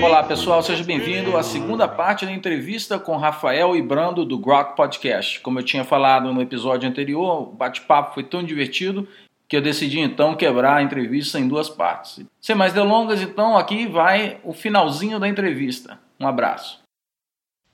Olá 0.00 0.22
pessoal, 0.22 0.62
seja 0.62 0.84
bem-vindo 0.84 1.36
à 1.36 1.42
segunda 1.42 1.88
parte 1.88 2.24
da 2.24 2.30
entrevista 2.30 2.98
com 2.98 3.16
Rafael 3.16 3.74
e 3.74 3.82
Brando 3.82 4.24
do 4.24 4.38
Grok 4.38 4.76
Podcast. 4.76 5.40
Como 5.40 5.58
eu 5.58 5.64
tinha 5.64 5.84
falado 5.84 6.32
no 6.32 6.40
episódio 6.40 6.88
anterior, 6.88 7.42
o 7.42 7.46
bate-papo 7.46 8.14
foi 8.14 8.22
tão 8.22 8.44
divertido 8.44 9.08
que 9.48 9.56
eu 9.56 9.60
decidi 9.60 9.98
então 9.98 10.36
quebrar 10.36 10.76
a 10.76 10.82
entrevista 10.82 11.40
em 11.40 11.48
duas 11.48 11.68
partes. 11.68 12.24
Sem 12.40 12.54
mais 12.54 12.72
delongas, 12.72 13.20
então 13.20 13.56
aqui 13.56 13.86
vai 13.86 14.38
o 14.44 14.52
finalzinho 14.52 15.18
da 15.18 15.26
entrevista. 15.26 15.98
Um 16.20 16.26
abraço. 16.26 16.80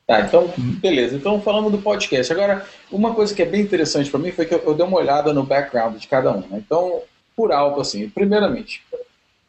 Tá, 0.06 0.20
então, 0.20 0.52
beleza. 0.56 1.16
Então, 1.16 1.40
falando 1.40 1.70
do 1.70 1.78
podcast. 1.78 2.32
Agora, 2.32 2.66
uma 2.90 3.14
coisa 3.14 3.34
que 3.34 3.42
é 3.42 3.46
bem 3.46 3.60
interessante 3.60 4.10
para 4.10 4.20
mim 4.20 4.32
foi 4.32 4.46
que 4.46 4.54
eu, 4.54 4.62
eu, 4.64 4.74
dei 4.74 4.84
uma 4.84 4.98
olhada 4.98 5.32
no 5.32 5.42
background 5.42 5.96
de 5.96 6.08
cada 6.08 6.32
um. 6.32 6.40
Né? 6.40 6.62
Então, 6.64 7.02
por 7.36 7.52
alto, 7.52 7.80
assim, 7.80 8.08
primeiramente, 8.08 8.82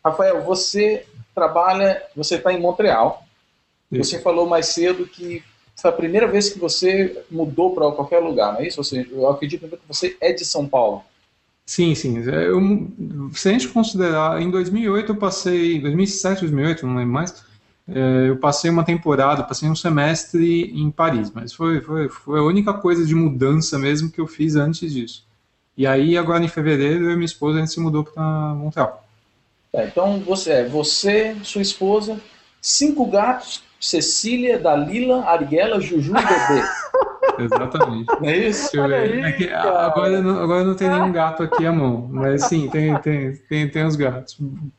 Rafael, 0.04 0.42
você 0.42 1.06
trabalha, 1.34 2.02
você 2.16 2.36
está 2.36 2.54
em 2.54 2.60
Montreal. 2.60 3.26
Isso. 3.92 4.12
Você 4.12 4.20
falou 4.20 4.48
mais 4.48 4.68
cedo 4.68 5.06
que 5.06 5.44
foi 5.76 5.90
a 5.90 5.94
primeira 5.94 6.28
vez 6.28 6.50
que 6.50 6.60
você 6.60 7.24
mudou 7.30 7.74
para 7.74 7.92
qualquer 7.92 8.20
lugar, 8.20 8.54
não 8.54 8.62
é 8.62 8.68
isso? 8.68 8.80
Ou 8.80 8.84
seja, 8.84 9.08
eu 9.12 9.28
acredito 9.30 9.68
que 9.68 9.78
você 9.88 10.16
é 10.22 10.32
de 10.32 10.46
São 10.46 10.68
Paulo. 10.68 11.04
Sim, 11.66 11.96
sim. 11.96 12.18
Eu, 12.20 13.32
se 13.34 13.50
a 13.50 13.52
gente 13.52 13.70
considerar, 13.70 14.42
em 14.42 14.52
2008 14.52 15.14
eu 15.14 15.16
passei, 15.16 15.80
2007, 15.80 16.42
2008, 16.42 16.86
não 16.86 16.98
lembro 16.98 17.14
mais, 17.14 17.44
é, 17.88 18.30
eu 18.30 18.38
passei 18.38 18.70
uma 18.70 18.84
temporada, 18.84 19.44
passei 19.44 19.70
um 19.70 19.76
semestre 19.76 20.72
em 20.74 20.90
Paris, 20.92 21.32
mas 21.32 21.54
foi, 21.54 21.82
foi, 21.82 22.10
foi 22.10 22.40
a 22.40 22.44
única 22.44 22.74
coisa 22.74 23.06
de 23.06 23.16
mudança 23.16 23.78
mesmo 23.80 24.12
que 24.12 24.20
eu 24.20 24.28
fiz 24.28 24.56
antes 24.56 24.92
disso. 24.92 25.26
E 25.76 25.88
aí, 25.88 26.18
agora 26.18 26.44
em 26.44 26.48
fevereiro, 26.48 27.06
eu 27.06 27.12
e 27.12 27.16
minha 27.16 27.26
esposa 27.26 27.58
a 27.58 27.62
gente 27.62 27.74
se 27.74 27.80
mudou 27.80 28.04
para 28.04 28.22
Montreal. 28.56 29.03
Tá, 29.74 29.84
então 29.86 30.20
você 30.20 30.52
é 30.52 30.66
você, 30.66 31.36
sua 31.42 31.64
esposa, 31.64 32.20
cinco 32.62 33.08
gatos, 33.08 33.64
Cecília, 33.80 34.60
Dalila, 34.60 35.26
Ariela, 35.26 35.82
Juju 35.82 36.12
e 36.12 36.22
Bebê. 36.22 36.68
Exatamente. 37.44 38.06
Não 38.22 38.30
é 38.30 38.38
isso? 38.38 38.80
Aí, 38.80 39.22
é 39.22 39.32
que, 39.32 39.50
agora, 39.50 40.22
não, 40.22 40.40
agora 40.40 40.64
não 40.64 40.76
tem 40.76 40.88
nenhum 40.88 41.12
gato 41.12 41.42
aqui 41.42 41.66
à 41.66 41.72
mão, 41.72 42.08
mas 42.12 42.46
sim, 42.46 42.70
tem, 42.70 42.96
tem, 43.00 43.36
tem, 43.50 43.68
tem 43.68 43.86
os 43.86 43.96
gatos. 43.96 44.38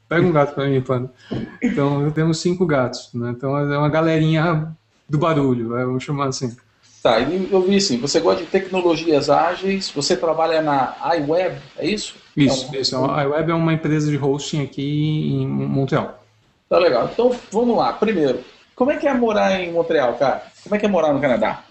Pega 0.09 0.25
um 0.25 0.31
gato 0.31 0.55
para 0.55 0.69
mim, 0.69 0.81
Panda. 0.81 1.13
Então, 1.61 2.09
temos 2.13 2.39
cinco 2.39 2.65
gatos. 2.65 3.11
Né? 3.13 3.35
Então, 3.37 3.59
é 3.59 3.77
uma 3.77 3.89
galerinha 3.89 4.73
do 5.09 5.19
barulho, 5.19 5.71
vamos 5.71 6.05
chamar 6.05 6.29
assim. 6.29 6.57
Tá, 7.03 7.21
eu 7.21 7.61
vi 7.63 7.77
assim, 7.77 7.99
você 7.99 8.21
gosta 8.21 8.45
de 8.45 8.49
tecnologias 8.49 9.29
ágeis, 9.29 9.91
você 9.91 10.17
trabalha 10.17 10.63
na 10.63 10.95
iWeb, 11.17 11.59
é 11.77 11.87
isso? 11.87 12.15
Isso, 12.37 12.75
é 12.75 12.81
isso. 12.81 12.97
A 13.05 13.23
iWeb 13.25 13.51
é 13.51 13.55
uma 13.55 13.73
empresa 13.73 14.11
de 14.11 14.17
hosting 14.17 14.63
aqui 14.63 15.33
em 15.33 15.47
Montreal. 15.47 16.21
Tá 16.69 16.79
legal. 16.79 17.09
Então, 17.13 17.35
vamos 17.53 17.77
lá. 17.77 17.93
Primeiro, 17.93 18.41
como 18.75 18.91
é 18.91 18.97
que 18.97 19.07
é 19.07 19.15
morar 19.15 19.61
em 19.61 19.73
Montreal, 19.73 20.15
cara? 20.15 20.43
Como 20.63 20.75
é 20.75 20.79
que 20.79 20.87
é 20.87 20.89
morar 20.89 21.13
no 21.13 21.21
Canadá? 21.21 21.65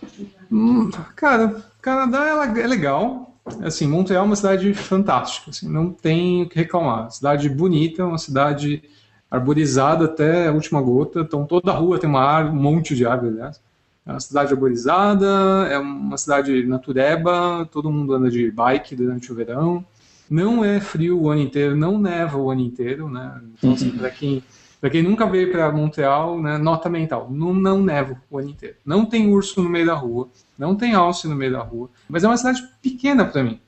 Hum, 0.51 0.89
cara, 1.15 1.63
Canadá 1.81 2.51
é, 2.55 2.61
é 2.61 2.67
legal. 2.67 3.33
Assim, 3.61 3.87
Montreal 3.87 4.23
é 4.23 4.25
uma 4.25 4.35
cidade 4.35 4.73
fantástica. 4.73 5.49
Assim, 5.49 5.69
não 5.69 5.89
tem 5.89 6.43
o 6.43 6.49
que 6.49 6.57
reclamar. 6.57 7.11
Cidade 7.11 7.49
bonita, 7.49 8.05
uma 8.05 8.17
cidade 8.17 8.83
arborizada 9.29 10.05
até 10.05 10.47
a 10.47 10.53
última 10.53 10.81
gota. 10.81 11.19
Então, 11.19 11.45
toda 11.45 11.71
a 11.71 11.75
rua 11.75 11.99
tem 11.99 12.09
uma 12.09 12.21
árvore, 12.21 12.57
um 12.57 12.61
monte 12.61 12.95
de 12.95 13.05
árvore, 13.05 13.33
aliás. 13.33 13.59
É 14.05 14.11
uma 14.11 14.19
cidade 14.19 14.53
arborizada, 14.53 15.27
é 15.69 15.77
uma 15.77 16.17
cidade 16.17 16.65
natureba, 16.65 17.67
todo 17.71 17.91
mundo 17.91 18.13
anda 18.13 18.29
de 18.29 18.51
bike 18.51 18.95
durante 18.95 19.31
o 19.31 19.35
verão. 19.35 19.83
Não 20.29 20.63
é 20.63 20.79
frio 20.79 21.21
o 21.21 21.29
ano 21.29 21.41
inteiro, 21.41 21.75
não 21.75 21.99
neva 21.99 22.37
o 22.37 22.49
ano 22.49 22.61
inteiro, 22.61 23.09
né? 23.09 23.41
Então, 23.57 23.73
assim, 23.73 23.91
para 23.91 24.09
quem, 24.09 24.43
quem 24.91 25.03
nunca 25.03 25.25
veio 25.25 25.51
para 25.51 25.71
Montreal, 25.71 26.41
né, 26.41 26.57
nota 26.57 26.89
mental, 26.89 27.29
não, 27.29 27.53
não 27.53 27.83
neva 27.83 28.19
o 28.29 28.37
ano 28.37 28.49
inteiro. 28.49 28.75
Não 28.85 29.05
tem 29.05 29.27
urso 29.27 29.61
no 29.61 29.69
meio 29.69 29.85
da 29.85 29.93
rua, 29.93 30.29
não 30.57 30.75
tem 30.75 30.93
alce 30.93 31.27
no 31.27 31.35
meio 31.35 31.51
da 31.51 31.61
rua, 31.61 31.89
mas 32.07 32.23
é 32.23 32.27
uma 32.27 32.37
cidade 32.37 32.63
pequena 32.81 33.25
para 33.25 33.43
mim, 33.43 33.59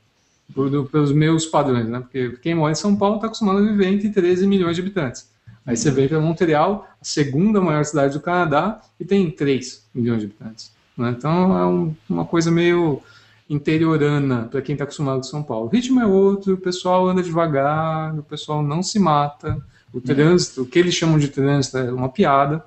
por, 0.54 0.88
pelos 0.88 1.12
meus 1.12 1.46
padrões, 1.46 1.88
né? 1.88 2.00
Porque 2.00 2.32
quem 2.42 2.56
mora 2.56 2.72
em 2.72 2.76
São 2.76 2.96
Paulo 2.96 3.16
está 3.16 3.28
acostumado 3.28 3.60
a 3.60 3.62
viver 3.62 3.88
entre 3.88 4.10
13 4.10 4.48
milhões 4.48 4.76
de 4.76 4.82
habitantes. 4.82 5.30
Aí 5.66 5.76
você 5.76 5.90
vem 5.90 6.08
para 6.08 6.20
Montreal, 6.20 6.88
a 7.02 7.06
segunda 7.06 7.60
maior 7.60 7.84
cidade 7.84 8.14
do 8.14 8.22
Canadá, 8.22 8.80
e 9.00 9.04
tem 9.04 9.32
3 9.32 9.84
milhões 9.94 10.20
de 10.20 10.28
habitantes. 10.28 10.72
Né? 10.96 11.16
Então 11.18 11.58
é 11.58 11.66
um, 11.66 11.96
uma 12.08 12.26
coisa 12.26 12.52
meio 12.52 13.02
interiorana 13.50 14.48
para 14.50 14.62
quem 14.62 14.74
está 14.74 14.84
acostumado 14.84 15.18
com 15.18 15.24
São 15.24 15.44
Paulo. 15.44 15.68
O 15.68 15.70
ritmo 15.70 16.02
é 16.02 16.06
outro, 16.06 16.56
o 16.56 16.58
pessoal 16.58 17.08
anda 17.08 17.22
devagar, 17.22 18.18
o 18.18 18.24
pessoal 18.24 18.64
não 18.64 18.82
se 18.82 19.00
mata, 19.00 19.62
o 19.94 20.02
trânsito, 20.02 20.64
o 20.64 20.66
que 20.66 20.80
eles 20.80 20.94
chamam 20.94 21.18
de 21.18 21.30
trânsito 21.30 21.78
é 21.78 21.92
uma 21.92 22.10
piada, 22.10 22.66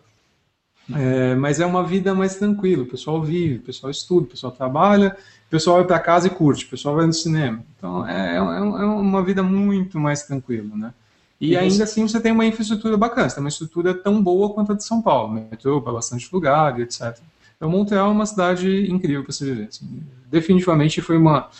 é, 0.94 1.34
mas 1.34 1.61
é 1.61 1.66
uma 1.66 1.84
vida 1.84 2.15
mais 2.15 2.37
tranquila. 2.37 2.84
O 2.84 2.87
pessoal 2.87 3.22
vive, 3.22 3.56
o 3.56 3.62
pessoal 3.62 3.91
estuda, 3.91 4.27
o 4.27 4.31
pessoal 4.31 4.53
trabalha, 4.53 5.16
o 5.47 5.50
pessoal 5.50 5.77
vai 5.78 5.87
para 5.87 5.99
casa 5.99 6.28
e 6.28 6.31
curte, 6.31 6.65
o 6.65 6.69
pessoal 6.71 6.95
vai 6.95 7.06
no 7.06 7.12
cinema. 7.12 7.62
Então 7.77 8.06
é, 8.06 8.34
é, 8.34 8.37
é 8.37 8.41
uma 8.41 9.22
vida 9.22 9.43
muito 9.43 9.99
mais 9.99 10.22
tranquila, 10.22 10.75
né? 10.75 10.95
E, 11.41 11.50
e 11.50 11.56
ainda 11.56 11.75
você... 11.75 11.83
assim 11.83 12.09
você 12.09 12.21
tem 12.21 12.33
uma 12.33 12.47
infraestrutura 12.47 12.97
bacana, 12.97 13.28
você 13.28 13.37
tem 13.37 13.45
uma 13.45 13.50
estrutura 13.50 13.95
tão 13.95 14.22
boa 14.22 14.53
quanto 14.55 14.72
a 14.72 14.75
de 14.75 14.84
São 14.84 15.03
Paulo, 15.03 15.33
metrô 15.33 15.81
para 15.83 15.93
bastante 15.93 16.28
lugar, 16.33 16.81
etc. 16.81 17.19
Então 17.58 17.69
Montreal 17.69 18.08
é 18.08 18.12
uma 18.12 18.24
cidade 18.24 18.91
incrível 18.91 19.24
para 19.24 19.32
se 19.32 19.44
viver. 19.44 19.69
Assim. 19.69 20.00
Definitivamente 20.30 21.02
foi 21.02 21.16
uma 21.16 21.50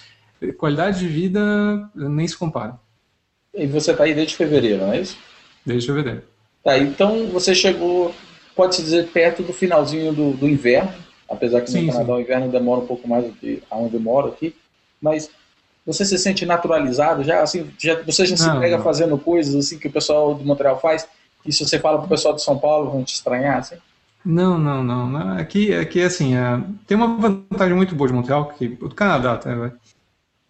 qualidade 0.56 1.00
de 1.00 1.09
vida 1.09 1.91
nem 1.94 2.26
se 2.26 2.36
compara. 2.36 2.78
E 3.53 3.66
você 3.66 3.91
está 3.91 4.04
aí 4.04 4.14
desde 4.14 4.37
fevereiro, 4.37 4.87
não 4.87 4.92
é 4.92 5.00
isso? 5.00 5.19
Desde 5.66 5.88
fevereiro. 5.88 6.22
Tá, 6.62 6.78
então 6.78 7.26
você 7.26 7.54
chegou, 7.54 8.14
pode-se 8.54 8.82
dizer, 8.82 9.08
perto 9.08 9.42
do 9.42 9.53
finalzinho 9.53 10.12
do, 10.12 10.32
do 10.32 10.48
inverno, 10.48 10.92
apesar 11.28 11.62
que 11.62 11.70
sim, 11.70 11.87
no 11.87 11.92
Canadá 11.92 12.12
sim. 12.12 12.19
o 12.19 12.20
inverno 12.20 12.48
demora 12.48 12.81
um 12.81 12.87
pouco 12.87 13.08
mais 13.08 13.25
do 13.25 13.32
que 13.32 13.62
aonde 13.69 13.94
eu 13.94 14.00
moro 14.00 14.28
aqui, 14.28 14.54
mas 15.00 15.28
você 15.84 16.04
se 16.04 16.19
sente 16.19 16.47
naturalizado 16.47 17.25
já? 17.25 17.42
Assim, 17.42 17.69
já 17.78 18.00
você 18.03 18.26
já 18.26 18.37
se 18.37 18.60
pega 18.60 18.78
fazendo 18.81 19.19
coisas 19.19 19.54
assim 19.54 19.78
que 19.78 19.88
o 19.88 19.92
pessoal 19.92 20.34
de 20.34 20.44
Montreal 20.44 20.78
faz? 20.78 21.08
E 21.44 21.53
se 21.53 21.66
você 21.66 21.78
fala 21.78 21.98
para 21.98 22.06
o 22.06 22.08
pessoal 22.08 22.34
de 22.34 22.42
São 22.42 22.58
Paulo, 22.58 22.91
vão 22.91 23.03
te 23.03 23.14
estranhar? 23.14 23.58
Assim? 23.58 23.76
Não, 24.31 24.59
não, 24.59 24.84
não. 24.84 25.39
Aqui, 25.39 25.75
aqui 25.75 26.03
assim, 26.03 26.37
é, 26.37 26.62
tem 26.87 26.94
uma 26.99 27.16
vantagem 27.16 27.75
muito 27.75 27.94
boa 27.94 28.06
de 28.09 28.12
Montreal, 28.15 28.50
que 28.50 28.77
o 28.83 28.91
Canadá 28.91 29.33
até, 29.33 29.55
vai. 29.55 29.72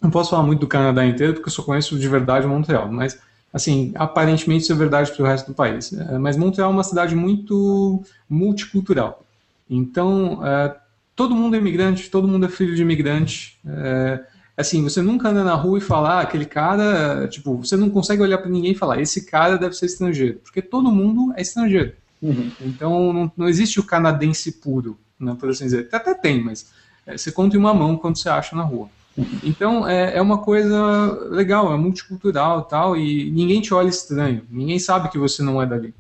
Não 0.02 0.10
posso 0.10 0.30
falar 0.30 0.42
muito 0.42 0.58
do 0.58 0.66
Canadá 0.66 1.06
inteiro, 1.06 1.34
porque 1.34 1.48
eu 1.48 1.52
só 1.52 1.62
conheço 1.62 1.96
de 1.96 2.08
verdade 2.08 2.44
Montreal, 2.44 2.90
mas, 2.90 3.20
assim, 3.52 3.92
aparentemente 3.94 4.64
isso 4.64 4.72
é 4.72 4.76
verdade 4.76 5.12
para 5.12 5.22
o 5.22 5.26
resto 5.26 5.52
do 5.52 5.54
país. 5.54 5.92
É, 5.92 6.18
mas 6.18 6.36
Montreal 6.36 6.72
é 6.72 6.74
uma 6.74 6.82
cidade 6.82 7.14
muito 7.14 8.02
multicultural. 8.28 9.22
Então, 9.70 10.44
é, 10.44 10.74
todo 11.14 11.36
mundo 11.36 11.54
é 11.54 11.60
imigrante, 11.60 12.10
todo 12.10 12.26
mundo 12.26 12.46
é 12.46 12.48
filho 12.48 12.74
de 12.74 12.82
imigrante. 12.82 13.60
É, 13.64 14.24
assim, 14.56 14.82
você 14.82 15.00
nunca 15.00 15.28
anda 15.28 15.44
na 15.44 15.54
rua 15.54 15.78
e 15.78 15.80
fala, 15.80 16.14
ah, 16.14 16.20
aquele 16.22 16.46
cara, 16.46 17.28
tipo, 17.28 17.56
você 17.56 17.76
não 17.76 17.90
consegue 17.90 18.22
olhar 18.22 18.38
para 18.38 18.50
ninguém 18.50 18.72
e 18.72 18.76
falar, 18.76 19.00
esse 19.00 19.24
cara 19.24 19.56
deve 19.56 19.76
ser 19.76 19.86
estrangeiro, 19.86 20.40
porque 20.42 20.60
todo 20.60 20.90
mundo 20.90 21.32
é 21.36 21.42
estrangeiro. 21.42 21.92
Uhum. 22.20 22.50
Então, 22.60 23.12
não, 23.12 23.32
não, 23.36 23.48
existe 23.48 23.78
o 23.78 23.84
canadense 23.84 24.52
puro, 24.52 24.98
né, 25.18 25.36
por 25.38 25.48
assim 25.50 25.64
dizer. 25.64 25.88
Até 25.92 26.14
tem, 26.14 26.42
mas 26.42 26.70
é, 27.06 27.16
você 27.16 27.30
conta 27.30 27.56
em 27.56 27.58
uma 27.58 27.72
mão 27.72 27.96
quando 27.96 28.16
você 28.16 28.28
acha 28.28 28.56
na 28.56 28.62
rua. 28.62 28.88
Uhum. 29.16 29.26
Então, 29.42 29.88
é, 29.88 30.16
é 30.16 30.22
uma 30.22 30.38
coisa 30.38 31.28
legal, 31.30 31.72
é 31.72 31.76
multicultural 31.76 32.62
tal, 32.62 32.96
e 32.96 33.30
ninguém 33.30 33.60
te 33.60 33.72
olha 33.72 33.88
estranho, 33.88 34.42
ninguém 34.50 34.78
sabe 34.78 35.10
que 35.10 35.18
você 35.18 35.42
não 35.42 35.60
é 35.62 35.66
dali. 35.66 35.94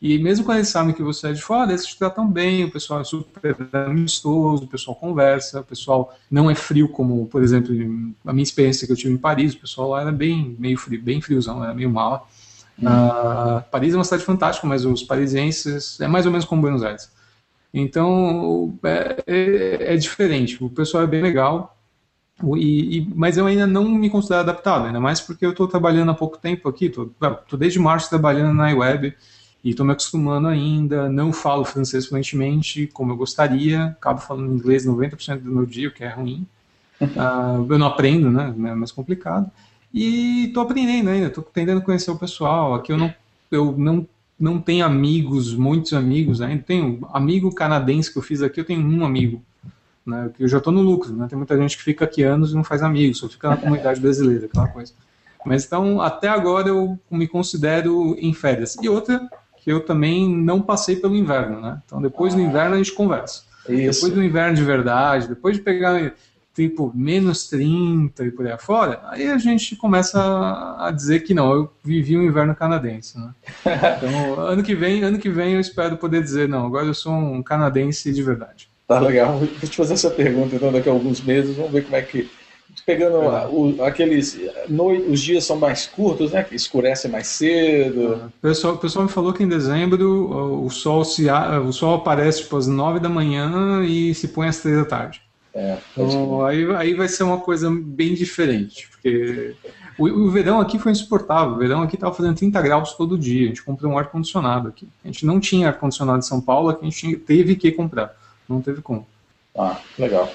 E 0.00 0.18
mesmo 0.18 0.46
quando 0.46 0.58
eles 0.58 0.70
sabem 0.70 0.94
que 0.94 1.02
você 1.02 1.28
é 1.28 1.32
de 1.32 1.42
fora, 1.42 1.72
eles 1.72 1.84
te 1.84 1.98
tratam 1.98 2.26
bem, 2.26 2.64
o 2.64 2.70
pessoal 2.70 3.02
é 3.02 3.04
super 3.04 3.54
amistoso, 3.70 4.64
o 4.64 4.66
pessoal 4.66 4.96
conversa, 4.96 5.60
o 5.60 5.64
pessoal 5.64 6.16
não 6.30 6.50
é 6.50 6.54
frio 6.54 6.88
como, 6.88 7.26
por 7.26 7.42
exemplo, 7.42 7.74
a 8.24 8.32
minha 8.32 8.42
experiência 8.42 8.86
que 8.86 8.92
eu 8.92 8.96
tive 8.96 9.12
em 9.12 9.18
Paris, 9.18 9.52
o 9.52 9.58
pessoal 9.58 9.90
lá 9.90 10.00
era 10.00 10.10
bem 10.10 10.56
meio 10.58 10.78
frio, 10.78 11.02
bem 11.02 11.20
friozão, 11.20 11.62
era 11.62 11.74
meio 11.74 11.90
mala. 11.90 12.22
Paris 13.70 13.94
é 13.94 13.96
uma 13.96 14.04
cidade 14.04 14.24
fantástica, 14.24 14.66
mas 14.66 14.84
os 14.84 15.02
parisienses 15.02 16.00
é 16.00 16.08
mais 16.08 16.26
ou 16.26 16.32
menos 16.32 16.44
como 16.44 16.62
Buenos 16.62 16.82
Aires. 16.82 17.10
Então 17.72 18.78
é, 18.82 19.22
é, 19.26 19.94
é 19.94 19.96
diferente. 19.96 20.62
O 20.62 20.68
pessoal 20.68 21.04
é 21.04 21.06
bem 21.06 21.22
legal, 21.22 21.76
e, 22.56 22.98
e, 22.98 23.12
mas 23.14 23.36
eu 23.36 23.46
ainda 23.46 23.66
não 23.66 23.88
me 23.88 24.08
considero 24.08 24.40
adaptado, 24.40 24.86
ainda 24.86 25.00
mais 25.00 25.20
porque 25.20 25.44
eu 25.44 25.50
estou 25.50 25.68
trabalhando 25.68 26.10
há 26.10 26.14
pouco 26.14 26.38
tempo 26.38 26.68
aqui. 26.68 26.86
Estou 26.86 27.58
desde 27.58 27.78
março 27.78 28.08
trabalhando 28.08 28.54
na 28.54 28.70
iWeb 28.70 29.14
e 29.62 29.70
estou 29.70 29.84
me 29.84 29.92
acostumando 29.92 30.48
ainda. 30.48 31.08
Não 31.08 31.32
falo 31.32 31.64
francês 31.64 32.06
fluentemente 32.06 32.86
como 32.88 33.12
eu 33.12 33.16
gostaria, 33.16 33.86
acabo 33.86 34.20
falando 34.20 34.52
inglês 34.52 34.86
90% 34.86 35.40
do 35.40 35.50
meu 35.50 35.66
dia, 35.66 35.88
o 35.88 35.92
que 35.92 36.02
é 36.02 36.08
ruim. 36.08 36.46
Uh, 37.00 37.66
eu 37.70 37.78
não 37.78 37.86
aprendo, 37.86 38.30
né? 38.30 38.48
É 38.48 38.74
mais 38.74 38.90
complicado. 38.90 39.50
E 39.92 40.46
estou 40.46 40.62
aprendendo 40.62 41.10
ainda, 41.10 41.26
estou 41.26 41.42
tentando 41.42 41.82
conhecer 41.82 42.10
o 42.10 42.18
pessoal. 42.18 42.74
Aqui 42.74 42.92
eu 42.92 42.98
não, 42.98 43.14
eu 43.50 43.74
não, 43.76 44.06
não 44.38 44.60
tenho 44.60 44.84
amigos, 44.84 45.54
muitos 45.54 45.92
amigos 45.92 46.40
ainda. 46.40 46.62
Tenho 46.62 47.06
amigo 47.12 47.54
canadense 47.54 48.12
que 48.12 48.18
eu 48.18 48.22
fiz 48.22 48.42
aqui, 48.42 48.60
eu 48.60 48.64
tenho 48.64 48.80
um 48.80 49.04
amigo. 49.04 49.42
Né, 50.06 50.30
eu 50.38 50.48
já 50.48 50.58
estou 50.58 50.72
no 50.72 50.80
lucro, 50.80 51.12
né? 51.12 51.26
Tem 51.28 51.36
muita 51.36 51.56
gente 51.58 51.76
que 51.76 51.82
fica 51.82 52.04
aqui 52.04 52.22
anos 52.22 52.52
e 52.52 52.54
não 52.54 52.64
faz 52.64 52.82
amigos, 52.82 53.18
só 53.18 53.28
fica 53.28 53.50
na 53.50 53.56
comunidade 53.56 54.00
brasileira, 54.00 54.46
aquela 54.46 54.68
coisa. 54.68 54.92
Mas 55.44 55.64
então, 55.64 56.00
até 56.00 56.28
agora 56.28 56.68
eu 56.68 56.98
me 57.10 57.26
considero 57.26 58.16
em 58.18 58.32
férias. 58.32 58.76
E 58.80 58.88
outra, 58.88 59.28
que 59.56 59.70
eu 59.70 59.84
também 59.84 60.28
não 60.28 60.60
passei 60.60 60.96
pelo 60.96 61.16
inverno, 61.16 61.60
né? 61.60 61.80
Então, 61.84 62.00
depois 62.00 62.34
do 62.34 62.40
inverno 62.40 62.74
a 62.74 62.78
gente 62.78 62.92
conversa. 62.92 63.42
Isso. 63.68 64.00
Depois 64.00 64.14
do 64.14 64.22
inverno 64.22 64.56
de 64.56 64.64
verdade, 64.64 65.28
depois 65.28 65.56
de 65.56 65.62
pegar 65.62 66.12
tipo 66.54 66.92
menos 66.94 67.48
30 67.48 68.24
e 68.24 68.30
por 68.30 68.46
aí 68.46 68.58
fora, 68.58 69.00
aí 69.04 69.28
a 69.28 69.38
gente 69.38 69.76
começa 69.76 70.18
a 70.78 70.90
dizer 70.90 71.20
que 71.20 71.32
não, 71.32 71.52
eu 71.52 71.72
vivi 71.82 72.16
um 72.16 72.22
inverno 72.22 72.54
canadense, 72.54 73.18
né? 73.18 73.30
Então, 73.96 74.40
ano 74.40 74.62
que 74.62 74.74
vem, 74.74 75.02
ano 75.02 75.18
que 75.18 75.30
vem 75.30 75.54
eu 75.54 75.60
espero 75.60 75.96
poder 75.96 76.22
dizer, 76.22 76.48
não, 76.48 76.66
agora 76.66 76.86
eu 76.86 76.94
sou 76.94 77.12
um 77.12 77.42
canadense 77.42 78.12
de 78.12 78.22
verdade. 78.22 78.68
Tá 78.86 78.98
legal. 78.98 79.38
Vou 79.38 79.46
te 79.46 79.76
fazer 79.76 79.94
essa 79.94 80.10
pergunta 80.10 80.56
então 80.56 80.72
daqui 80.72 80.88
a 80.88 80.92
alguns 80.92 81.20
meses, 81.20 81.56
vamos 81.56 81.70
ver 81.70 81.84
como 81.84 81.96
é 81.96 82.02
que 82.02 82.28
pegando 82.86 83.16
é. 83.16 83.46
o, 83.48 83.84
aqueles 83.84 84.38
os 85.08 85.20
dias 85.20 85.44
são 85.44 85.56
mais 85.56 85.86
curtos, 85.86 86.32
né? 86.32 86.42
Que 86.42 86.54
escurece 86.54 87.08
mais 87.08 87.26
cedo. 87.28 88.14
É. 88.14 88.26
O 88.26 88.32
pessoal, 88.42 88.74
o 88.74 88.78
pessoal 88.78 89.04
me 89.04 89.10
falou 89.10 89.32
que 89.32 89.42
em 89.42 89.48
dezembro 89.48 90.64
o 90.64 90.70
sol 90.70 91.04
se 91.04 91.26
o 91.30 91.72
sol 91.72 91.96
aparece 91.96 92.42
tipo 92.42 92.56
às 92.56 92.66
nove 92.66 92.98
da 92.98 93.08
manhã 93.08 93.84
e 93.84 94.14
se 94.14 94.28
põe 94.28 94.48
às 94.48 94.58
três 94.58 94.76
da 94.76 94.84
tarde. 94.84 95.22
É, 95.52 95.78
então, 95.92 96.44
aí, 96.44 96.64
aí 96.76 96.94
vai 96.94 97.08
ser 97.08 97.24
uma 97.24 97.40
coisa 97.40 97.68
bem 97.70 98.14
diferente, 98.14 98.88
porque 98.88 99.56
o, 99.98 100.06
o 100.06 100.30
verão 100.30 100.60
aqui 100.60 100.78
foi 100.78 100.92
insuportável. 100.92 101.54
O 101.54 101.58
verão 101.58 101.82
aqui 101.82 101.96
estava 101.96 102.14
fazendo 102.14 102.36
30 102.36 102.62
graus 102.62 102.92
todo 102.94 103.18
dia. 103.18 103.46
A 103.46 103.48
gente 103.48 103.62
comprou 103.62 103.92
um 103.92 103.98
ar 103.98 104.06
condicionado 104.06 104.68
aqui. 104.68 104.88
A 105.04 105.08
gente 105.08 105.26
não 105.26 105.40
tinha 105.40 105.68
ar 105.68 105.78
condicionado 105.78 106.18
em 106.18 106.22
São 106.22 106.40
Paulo, 106.40 106.68
aqui 106.68 106.86
a 106.86 106.90
gente 106.90 107.16
teve 107.16 107.56
que 107.56 107.72
comprar. 107.72 108.14
Não 108.48 108.62
teve 108.62 108.80
como. 108.80 109.06
Ah, 109.56 109.76
legal. 109.98 110.32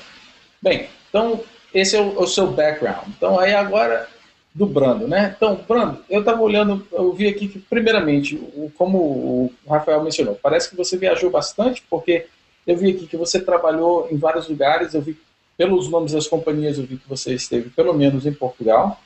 Bem, 0.61 0.87
então 1.09 1.41
esse 1.73 1.95
é 1.95 2.01
o, 2.01 2.21
o, 2.21 2.27
seu 2.27 2.47
background. 2.47 3.07
Então, 3.09 3.39
aí 3.39 3.53
agora 3.53 4.07
do 4.53 4.65
Brando, 4.65 5.07
né? 5.07 5.33
Então, 5.35 5.59
Brando, 5.67 5.99
eu 6.09 6.21
estava 6.21 6.41
olhando, 6.41 6.87
eu 6.91 7.11
vi 7.11 7.27
aqui 7.27 7.49
que, 7.49 7.59
primeiramente, 7.59 8.35
o, 8.35 8.71
como 8.77 8.97
o 8.97 9.51
Rafael 9.69 10.01
mencionou, 10.01 10.39
parece 10.41 10.69
que 10.69 10.77
você 10.77 10.97
viajou 10.97 11.29
bastante, 11.29 11.83
porque 11.89 12.27
eu 12.65 12.75
vi 12.77 12.91
aqui 12.91 13.07
que 13.07 13.17
você 13.17 13.39
trabalhou 13.39 14.07
em 14.11 14.17
vários 14.17 14.47
lugares, 14.47 14.93
eu 14.93 15.01
vi 15.01 15.17
pelos 15.57 15.89
nomes 15.89 16.11
das 16.11 16.27
companhias, 16.27 16.77
eu 16.77 16.85
vi 16.85 16.97
que 16.97 17.07
você 17.07 17.33
esteve 17.33 17.69
pelo 17.69 17.93
menos 17.93 18.25
em 18.25 18.33
Portugal. 18.33 18.99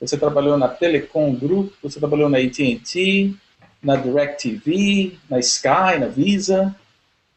Você 0.00 0.16
trabalhou 0.16 0.56
na 0.56 0.68
Telecom 0.68 1.34
Group, 1.34 1.72
você 1.82 1.98
trabalhou 1.98 2.28
na 2.28 2.38
AT&T, 2.38 3.34
na 3.82 3.96
DirecTV, 3.96 5.18
na 5.28 5.38
Sky, 5.40 5.98
na 5.98 6.06
Visa. 6.06 6.74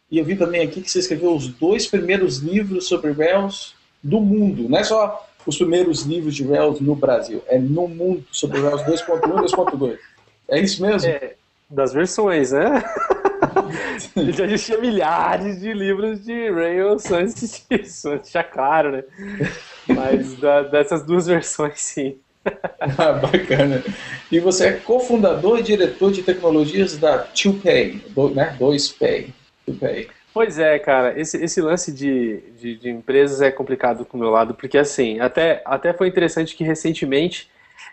E 0.09 0.19
eu 0.19 0.25
vi 0.25 0.35
também 0.35 0.61
aqui 0.61 0.81
que 0.81 0.91
você 0.91 0.99
escreveu 0.99 1.35
os 1.35 1.47
dois 1.47 1.87
primeiros 1.87 2.37
livros 2.37 2.87
sobre 2.87 3.11
Rails 3.11 3.75
do 4.03 4.21
mundo. 4.21 4.69
Não 4.69 4.77
é 4.77 4.83
só 4.83 5.27
os 5.45 5.57
primeiros 5.57 6.03
livros 6.03 6.35
de 6.35 6.43
Rails 6.43 6.79
no 6.79 6.95
Brasil, 6.95 7.43
é 7.47 7.57
no 7.57 7.87
mundo 7.87 8.23
sobre 8.31 8.61
Rails 8.61 8.81
2.1 8.83 9.17
e 9.17 9.77
2.2. 9.77 9.97
É 10.49 10.59
isso 10.59 10.81
mesmo? 10.85 11.09
É, 11.09 11.33
das 11.69 11.93
versões, 11.93 12.51
né? 12.51 12.83
Já 14.33 14.45
existia 14.45 14.77
milhares 14.77 15.59
de 15.59 15.73
livros 15.73 16.23
de 16.23 16.49
Rails 16.49 17.11
antes 17.11 17.65
disso, 17.69 18.09
antes 18.09 18.31
já 18.31 18.43
claro, 18.43 18.91
né? 18.91 19.03
Mas 19.87 20.35
da, 20.35 20.63
dessas 20.63 21.05
duas 21.05 21.27
versões, 21.27 21.79
sim. 21.79 22.17
ah, 22.97 23.13
bacana. 23.13 23.83
E 24.31 24.39
você 24.39 24.67
é 24.67 24.71
cofundador 24.73 25.59
e 25.59 25.63
diretor 25.63 26.11
de 26.11 26.23
tecnologias 26.23 26.97
da 26.97 27.27
2Pay, 27.27 28.01
do, 28.09 28.29
né? 28.29 28.55
2Pay. 28.59 29.33
2Pay. 29.67 30.07
Pois 30.33 30.57
é, 30.57 30.79
cara, 30.79 31.19
esse, 31.19 31.43
esse 31.43 31.61
lance 31.61 31.91
de, 31.91 32.37
de, 32.57 32.77
de, 32.77 32.89
empresas 32.89 33.41
é 33.41 33.51
complicado 33.51 34.05
com 34.05 34.15
o 34.15 34.19
meu 34.19 34.29
lado, 34.29 34.53
porque 34.53 34.77
assim, 34.77 35.19
até, 35.19 35.61
até 35.65 35.93
foi 35.93 36.07
interessante 36.07 36.55
que 36.55 36.63
recentemente 36.63 37.49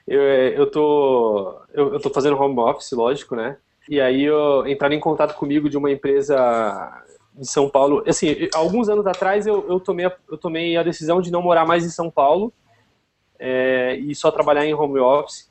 eu, 0.06 0.22
eu, 0.22 0.70
tô, 0.70 1.60
eu, 1.75 1.94
eu 1.94 2.00
tô 2.00 2.10
fazendo 2.10 2.40
home 2.40 2.58
office, 2.60 2.92
lógico, 2.92 3.34
né? 3.34 3.56
E 3.88 4.00
aí 4.00 4.25
eu, 4.25 4.67
entraram 4.67 4.94
em 4.94 5.00
contato 5.00 5.35
comigo 5.35 5.69
de 5.69 5.79
uma 5.79 5.90
empresa 5.90 7.02
de 7.35 7.49
São 7.49 7.69
Paulo. 7.70 8.05
Assim, 8.06 8.49
alguns 8.55 8.88
anos 8.88 9.06
atrás 9.06 9.46
eu, 9.46 9.64
eu, 9.69 9.81
tomei, 9.81 10.06
a, 10.06 10.12
eu 10.31 10.37
tomei 10.37 10.76
a 10.76 10.82
decisão 10.82 11.20
de 11.20 11.31
não 11.31 11.40
morar 11.40 11.67
mais 11.67 11.85
em 11.85 11.90
São 11.90 12.11
Paulo 12.11 12.52
é, 13.38 13.96
e 13.96 14.14
só 14.14 14.31
trabalhar 14.31 14.67
em 14.67 14.75
home 14.75 14.99
office. 14.99 15.50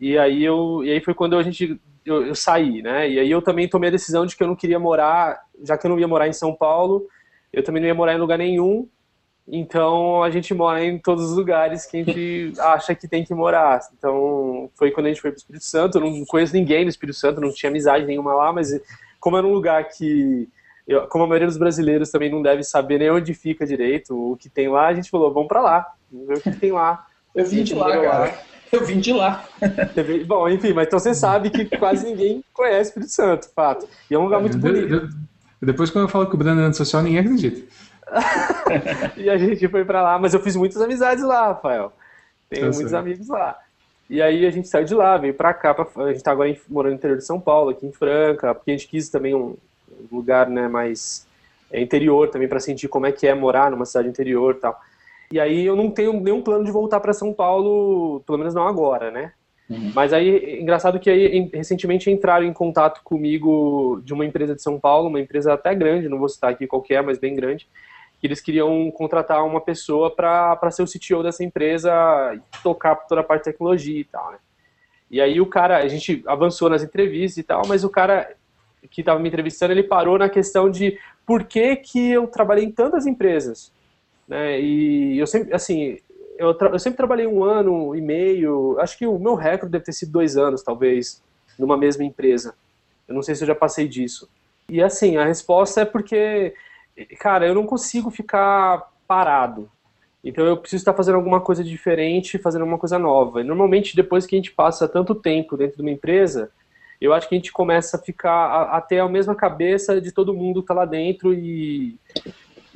E 0.00 0.16
aí, 0.16 0.42
eu, 0.42 0.82
e 0.84 0.90
aí 0.90 1.00
foi 1.00 1.14
quando 1.14 1.36
a 1.36 1.42
gente 1.42 1.78
eu, 2.04 2.26
eu, 2.26 2.34
saí, 2.34 2.80
né? 2.80 3.10
E 3.10 3.18
aí 3.18 3.30
eu 3.30 3.42
também 3.42 3.68
tomei 3.68 3.88
a 3.88 3.92
decisão 3.92 4.24
de 4.24 4.36
que 4.36 4.42
eu 4.42 4.46
não 4.46 4.54
queria 4.54 4.78
morar, 4.78 5.40
já 5.62 5.76
que 5.76 5.86
eu 5.86 5.90
não 5.90 5.98
ia 5.98 6.06
morar 6.06 6.28
em 6.28 6.32
São 6.32 6.54
Paulo, 6.54 7.06
eu 7.52 7.62
também 7.62 7.82
não 7.82 7.88
ia 7.88 7.94
morar 7.94 8.14
em 8.14 8.18
lugar 8.18 8.38
nenhum. 8.38 8.88
Então 9.48 10.22
a 10.22 10.30
gente 10.30 10.52
mora 10.52 10.84
em 10.84 10.98
todos 10.98 11.30
os 11.30 11.36
lugares 11.36 11.86
que 11.86 11.98
a 11.98 12.04
gente 12.04 12.52
acha 12.58 12.94
que 12.94 13.06
tem 13.06 13.24
que 13.24 13.34
morar. 13.34 13.80
Então 13.96 14.68
foi 14.74 14.90
quando 14.90 15.06
a 15.06 15.08
gente 15.10 15.20
foi 15.20 15.30
para 15.30 15.36
o 15.36 15.40
Espírito 15.40 15.64
Santo. 15.64 15.98
Eu 15.98 16.02
não 16.02 16.24
conheço 16.24 16.54
ninguém 16.54 16.84
no 16.84 16.90
Espírito 16.90 17.16
Santo, 17.16 17.40
não 17.40 17.52
tinha 17.52 17.70
amizade 17.70 18.04
nenhuma 18.04 18.34
lá, 18.34 18.52
mas 18.52 18.68
como 19.20 19.36
era 19.36 19.46
um 19.46 19.52
lugar 19.52 19.88
que, 19.88 20.48
eu, 20.86 21.06
como 21.08 21.24
a 21.24 21.26
maioria 21.26 21.46
dos 21.46 21.56
brasileiros 21.56 22.10
também 22.10 22.30
não 22.30 22.42
deve 22.42 22.62
saber 22.62 22.98
nem 22.98 23.10
onde 23.10 23.34
fica 23.34 23.66
direito, 23.66 24.14
o 24.14 24.36
que 24.36 24.48
tem 24.48 24.68
lá, 24.68 24.88
a 24.88 24.94
gente 24.94 25.10
falou, 25.10 25.32
vamos 25.32 25.48
para 25.48 25.60
lá, 25.60 25.86
vamos 26.10 26.28
ver 26.28 26.38
o 26.38 26.40
que 26.40 26.50
tem 26.50 26.72
lá. 26.72 27.06
Eu 27.34 27.44
vim 27.44 27.62
de 27.62 27.74
lá, 27.74 27.90
cara. 27.90 28.18
Lá. 28.18 28.38
Eu 28.72 28.84
vim 28.84 28.98
de 28.98 29.12
lá. 29.12 29.44
Bom, 30.26 30.48
enfim, 30.48 30.72
mas 30.72 30.86
então 30.86 30.98
você 30.98 31.14
sabe 31.14 31.50
que 31.50 31.64
quase 31.76 32.04
ninguém 32.04 32.42
conhece 32.52 32.80
o 32.80 32.90
Espírito 32.90 33.12
Santo, 33.12 33.48
fato. 33.54 33.88
E 34.10 34.14
é 34.14 34.18
um 34.18 34.24
lugar 34.24 34.40
muito 34.40 34.58
bonito. 34.58 35.08
Depois, 35.62 35.90
quando 35.90 36.04
eu 36.04 36.08
falo 36.08 36.26
que 36.26 36.34
o 36.34 36.38
Brando 36.38 36.60
é 36.60 36.64
antissocial, 36.64 37.02
ninguém 37.02 37.20
acredita. 37.20 37.62
e 39.16 39.28
a 39.28 39.36
gente 39.36 39.66
foi 39.68 39.84
para 39.84 40.02
lá, 40.02 40.18
mas 40.18 40.34
eu 40.34 40.40
fiz 40.40 40.56
muitas 40.56 40.80
amizades 40.80 41.24
lá, 41.24 41.48
Rafael. 41.48 41.92
Tenho 42.48 42.72
muitos 42.72 42.94
amigos 42.94 43.28
lá. 43.28 43.58
E 44.08 44.22
aí 44.22 44.46
a 44.46 44.50
gente 44.50 44.68
saiu 44.68 44.84
de 44.84 44.94
lá, 44.94 45.16
veio 45.16 45.34
para 45.34 45.52
cá, 45.52 45.74
pra, 45.74 45.86
a 46.04 46.12
gente 46.12 46.22
tá 46.22 46.30
agora 46.30 46.56
morando 46.68 46.92
no 46.92 46.98
interior 46.98 47.16
de 47.18 47.24
São 47.24 47.40
Paulo, 47.40 47.70
aqui 47.70 47.84
em 47.84 47.92
Franca, 47.92 48.54
porque 48.54 48.70
a 48.70 48.74
gente 48.74 48.86
quis 48.86 49.08
também 49.08 49.34
um 49.34 49.56
lugar 50.10 50.48
né, 50.48 50.68
mais 50.68 51.26
é, 51.70 51.80
interior 51.80 52.28
também 52.28 52.48
para 52.48 52.60
sentir 52.60 52.86
como 52.88 53.06
é 53.06 53.12
que 53.12 53.26
é 53.26 53.34
morar 53.34 53.70
numa 53.70 53.84
cidade 53.84 54.08
interior 54.08 54.54
tal. 54.60 54.80
E 55.32 55.40
aí 55.40 55.66
eu 55.66 55.74
não 55.74 55.90
tenho 55.90 56.12
nenhum 56.20 56.40
plano 56.40 56.64
de 56.64 56.70
voltar 56.70 57.00
para 57.00 57.12
São 57.12 57.32
Paulo, 57.32 58.20
pelo 58.20 58.38
menos 58.38 58.54
não 58.54 58.68
agora, 58.68 59.10
né? 59.10 59.32
Uhum. 59.68 59.90
Mas 59.92 60.12
aí, 60.12 60.60
engraçado 60.60 61.00
que 61.00 61.10
aí, 61.10 61.50
recentemente 61.52 62.08
entraram 62.08 62.46
em 62.46 62.52
contato 62.52 63.00
comigo 63.02 64.00
de 64.04 64.14
uma 64.14 64.24
empresa 64.24 64.54
de 64.54 64.62
São 64.62 64.78
Paulo, 64.78 65.08
uma 65.08 65.20
empresa 65.20 65.54
até 65.54 65.74
grande, 65.74 66.08
não 66.08 66.20
vou 66.20 66.28
citar 66.28 66.52
aqui 66.52 66.68
qual 66.68 66.84
é, 66.88 67.02
mas 67.02 67.18
bem 67.18 67.34
grande, 67.34 67.66
eles 68.26 68.40
queriam 68.40 68.90
contratar 68.90 69.44
uma 69.44 69.60
pessoa 69.60 70.14
para 70.14 70.70
ser 70.70 70.82
o 70.82 70.86
CTO 70.86 71.22
dessa 71.22 71.42
empresa 71.42 71.90
e 72.34 72.62
tocar 72.62 72.94
toda 72.94 73.20
a 73.20 73.24
parte 73.24 73.44
de 73.44 73.52
tecnologia 73.52 74.00
e 74.00 74.04
tal, 74.04 74.32
né? 74.32 74.38
E 75.10 75.20
aí 75.20 75.40
o 75.40 75.46
cara, 75.46 75.78
a 75.78 75.88
gente 75.88 76.22
avançou 76.26 76.68
nas 76.68 76.82
entrevistas 76.82 77.38
e 77.38 77.42
tal, 77.42 77.62
mas 77.66 77.84
o 77.84 77.90
cara 77.90 78.34
que 78.90 79.00
estava 79.00 79.18
me 79.18 79.28
entrevistando, 79.28 79.72
ele 79.72 79.82
parou 79.82 80.18
na 80.18 80.28
questão 80.28 80.70
de 80.70 80.98
por 81.24 81.44
que 81.44 81.76
que 81.76 82.10
eu 82.10 82.26
trabalhei 82.26 82.64
em 82.64 82.70
tantas 82.70 83.06
empresas? 83.06 83.72
Né? 84.26 84.60
E 84.60 85.18
eu 85.18 85.26
sempre, 85.26 85.54
assim, 85.54 85.98
eu, 86.38 86.56
eu, 86.58 86.78
sempre 86.78 86.96
trabalhei 86.96 87.26
um 87.26 87.42
ano 87.42 87.94
e 87.94 88.00
meio, 88.00 88.76
acho 88.80 88.98
que 88.98 89.06
o 89.06 89.18
meu 89.18 89.34
recorde 89.34 89.72
deve 89.72 89.84
ter 89.84 89.92
sido 89.92 90.12
dois 90.12 90.36
anos, 90.36 90.62
talvez, 90.62 91.22
numa 91.58 91.76
mesma 91.76 92.04
empresa. 92.04 92.54
Eu 93.08 93.14
não 93.14 93.22
sei 93.22 93.34
se 93.34 93.42
eu 93.42 93.48
já 93.48 93.54
passei 93.54 93.88
disso. 93.88 94.28
E 94.68 94.82
assim, 94.82 95.16
a 95.16 95.24
resposta 95.24 95.82
é 95.82 95.84
porque, 95.84 96.54
cara, 97.18 97.46
eu 97.46 97.54
não 97.54 97.66
consigo 97.66 98.10
ficar 98.10 98.90
parado. 99.06 99.70
Então 100.24 100.44
eu 100.44 100.56
preciso 100.56 100.80
estar 100.80 100.94
fazendo 100.94 101.16
alguma 101.16 101.40
coisa 101.40 101.62
diferente, 101.62 102.38
fazendo 102.38 102.62
alguma 102.62 102.78
coisa 102.78 102.98
nova. 102.98 103.40
E 103.40 103.44
normalmente, 103.44 103.94
depois 103.94 104.26
que 104.26 104.34
a 104.34 104.38
gente 104.38 104.52
passa 104.52 104.88
tanto 104.88 105.14
tempo 105.14 105.56
dentro 105.56 105.76
de 105.76 105.82
uma 105.82 105.90
empresa, 105.90 106.50
eu 107.00 107.12
acho 107.12 107.28
que 107.28 107.34
a 107.34 107.38
gente 107.38 107.52
começa 107.52 107.96
a 107.96 108.00
ficar 108.00 108.32
a, 108.32 108.78
a 108.78 109.08
mesma 109.08 109.34
cabeça 109.34 110.00
de 110.00 110.10
todo 110.10 110.34
mundo 110.34 110.60
que 110.60 110.64
está 110.64 110.74
lá 110.74 110.84
dentro 110.84 111.32
e 111.32 111.96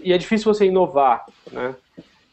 e 0.03 0.13
é 0.13 0.19
difícil 0.19 0.53
você 0.53 0.67
inovar, 0.67 1.27
né? 1.53 1.75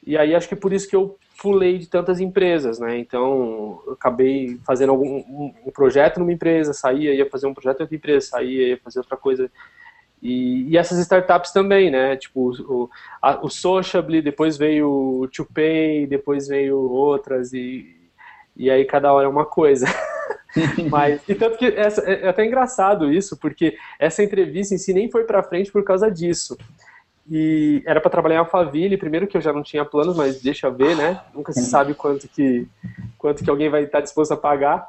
E 0.05 0.17
aí 0.17 0.33
acho 0.33 0.47
que 0.47 0.55
por 0.55 0.71
isso 0.71 0.87
que 0.87 0.95
eu 0.95 1.17
pulei 1.41 1.77
de 1.77 1.87
tantas 1.87 2.19
empresas, 2.19 2.79
né? 2.79 2.97
Então, 2.97 3.81
eu 3.85 3.93
acabei 3.93 4.57
fazendo 4.65 4.91
algum 4.91 5.17
um, 5.17 5.53
um 5.65 5.71
projeto 5.71 6.19
numa 6.19 6.31
empresa, 6.31 6.73
saía, 6.73 7.13
ia 7.13 7.29
fazer 7.29 7.45
um 7.47 7.53
projeto 7.53 7.79
em 7.79 7.83
outra 7.83 7.95
empresa, 7.95 8.27
saía, 8.27 8.69
ia 8.69 8.77
fazer 8.77 8.99
outra 8.99 9.17
coisa. 9.17 9.51
E, 10.21 10.67
e 10.69 10.77
essas 10.77 10.97
startups 10.99 11.51
também, 11.51 11.91
né? 11.91 12.15
Tipo, 12.15 12.51
o, 12.51 12.89
a, 13.21 13.45
o 13.45 13.49
Sociably, 13.49 14.21
depois 14.21 14.57
veio 14.57 14.89
o 14.89 15.27
ToPay, 15.27 16.07
depois 16.07 16.47
veio 16.47 16.77
outras, 16.77 17.53
e, 17.53 17.95
e 18.55 18.69
aí 18.69 18.83
cada 18.85 19.13
hora 19.13 19.27
é 19.27 19.29
uma 19.29 19.45
coisa. 19.45 19.85
Mas, 20.89 21.21
e 21.27 21.35
tanto 21.35 21.57
que 21.57 21.65
essa, 21.65 22.01
é, 22.01 22.23
é 22.23 22.27
até 22.29 22.45
engraçado 22.45 23.11
isso, 23.11 23.37
porque 23.37 23.77
essa 23.99 24.23
entrevista 24.23 24.73
em 24.73 24.77
si 24.77 24.93
nem 24.93 25.09
foi 25.09 25.23
para 25.23 25.43
frente 25.43 25.71
por 25.71 25.83
causa 25.83 26.09
disso. 26.09 26.57
E 27.29 27.83
era 27.85 27.99
para 27.99 28.09
trabalhar 28.09 28.35
em 28.35 28.39
Alphaville, 28.39 28.97
primeiro 28.97 29.27
que 29.27 29.35
eu 29.35 29.41
já 29.41 29.51
não 29.51 29.61
tinha 29.61 29.83
planos, 29.83 30.15
mas 30.15 30.41
deixa 30.41 30.71
ver, 30.71 30.95
né? 30.95 31.19
Nunca 31.33 31.51
se 31.51 31.65
sabe 31.65 31.93
quanto 31.93 32.27
que, 32.27 32.65
quanto 33.17 33.43
que 33.43 33.49
alguém 33.49 33.69
vai 33.69 33.83
estar 33.83 33.99
disposto 33.99 34.31
a 34.31 34.37
pagar. 34.37 34.87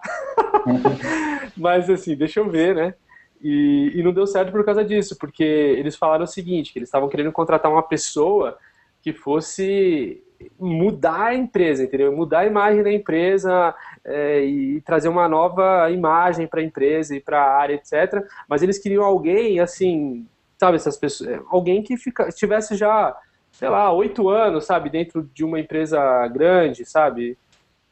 mas 1.56 1.90
assim, 1.90 2.14
deixa 2.14 2.38
eu 2.38 2.48
ver, 2.48 2.76
né? 2.76 2.94
E, 3.40 3.92
e 3.94 4.02
não 4.02 4.12
deu 4.12 4.26
certo 4.26 4.50
por 4.50 4.64
causa 4.64 4.84
disso, 4.84 5.16
porque 5.18 5.44
eles 5.44 5.96
falaram 5.96 6.24
o 6.24 6.28
seguinte, 6.28 6.72
que 6.72 6.78
eles 6.78 6.88
estavam 6.88 7.08
querendo 7.08 7.32
contratar 7.32 7.70
uma 7.70 7.82
pessoa 7.82 8.58
que 9.00 9.12
fosse 9.12 10.22
mudar 10.58 11.26
a 11.26 11.34
empresa, 11.34 11.84
entendeu? 11.84 12.12
Mudar 12.14 12.40
a 12.40 12.46
imagem 12.46 12.82
da 12.82 12.92
empresa 12.92 13.74
é, 14.04 14.44
e 14.44 14.80
trazer 14.82 15.08
uma 15.08 15.28
nova 15.28 15.90
imagem 15.90 16.46
para 16.46 16.60
a 16.60 16.64
empresa 16.64 17.16
e 17.16 17.20
para 17.20 17.40
a 17.40 17.56
área, 17.56 17.74
etc. 17.74 18.24
Mas 18.48 18.62
eles 18.62 18.78
queriam 18.78 19.04
alguém, 19.04 19.60
assim, 19.60 20.26
sabe, 20.56 20.76
essas 20.76 20.96
pessoas, 20.96 21.30
é, 21.30 21.40
alguém 21.48 21.82
que 21.82 21.96
fica, 21.96 22.28
tivesse 22.30 22.76
já, 22.76 23.16
sei 23.50 23.68
lá, 23.68 23.92
oito 23.92 24.28
anos, 24.28 24.64
sabe, 24.64 24.90
dentro 24.90 25.28
de 25.34 25.44
uma 25.44 25.58
empresa 25.58 26.26
grande, 26.28 26.84
sabe, 26.84 27.36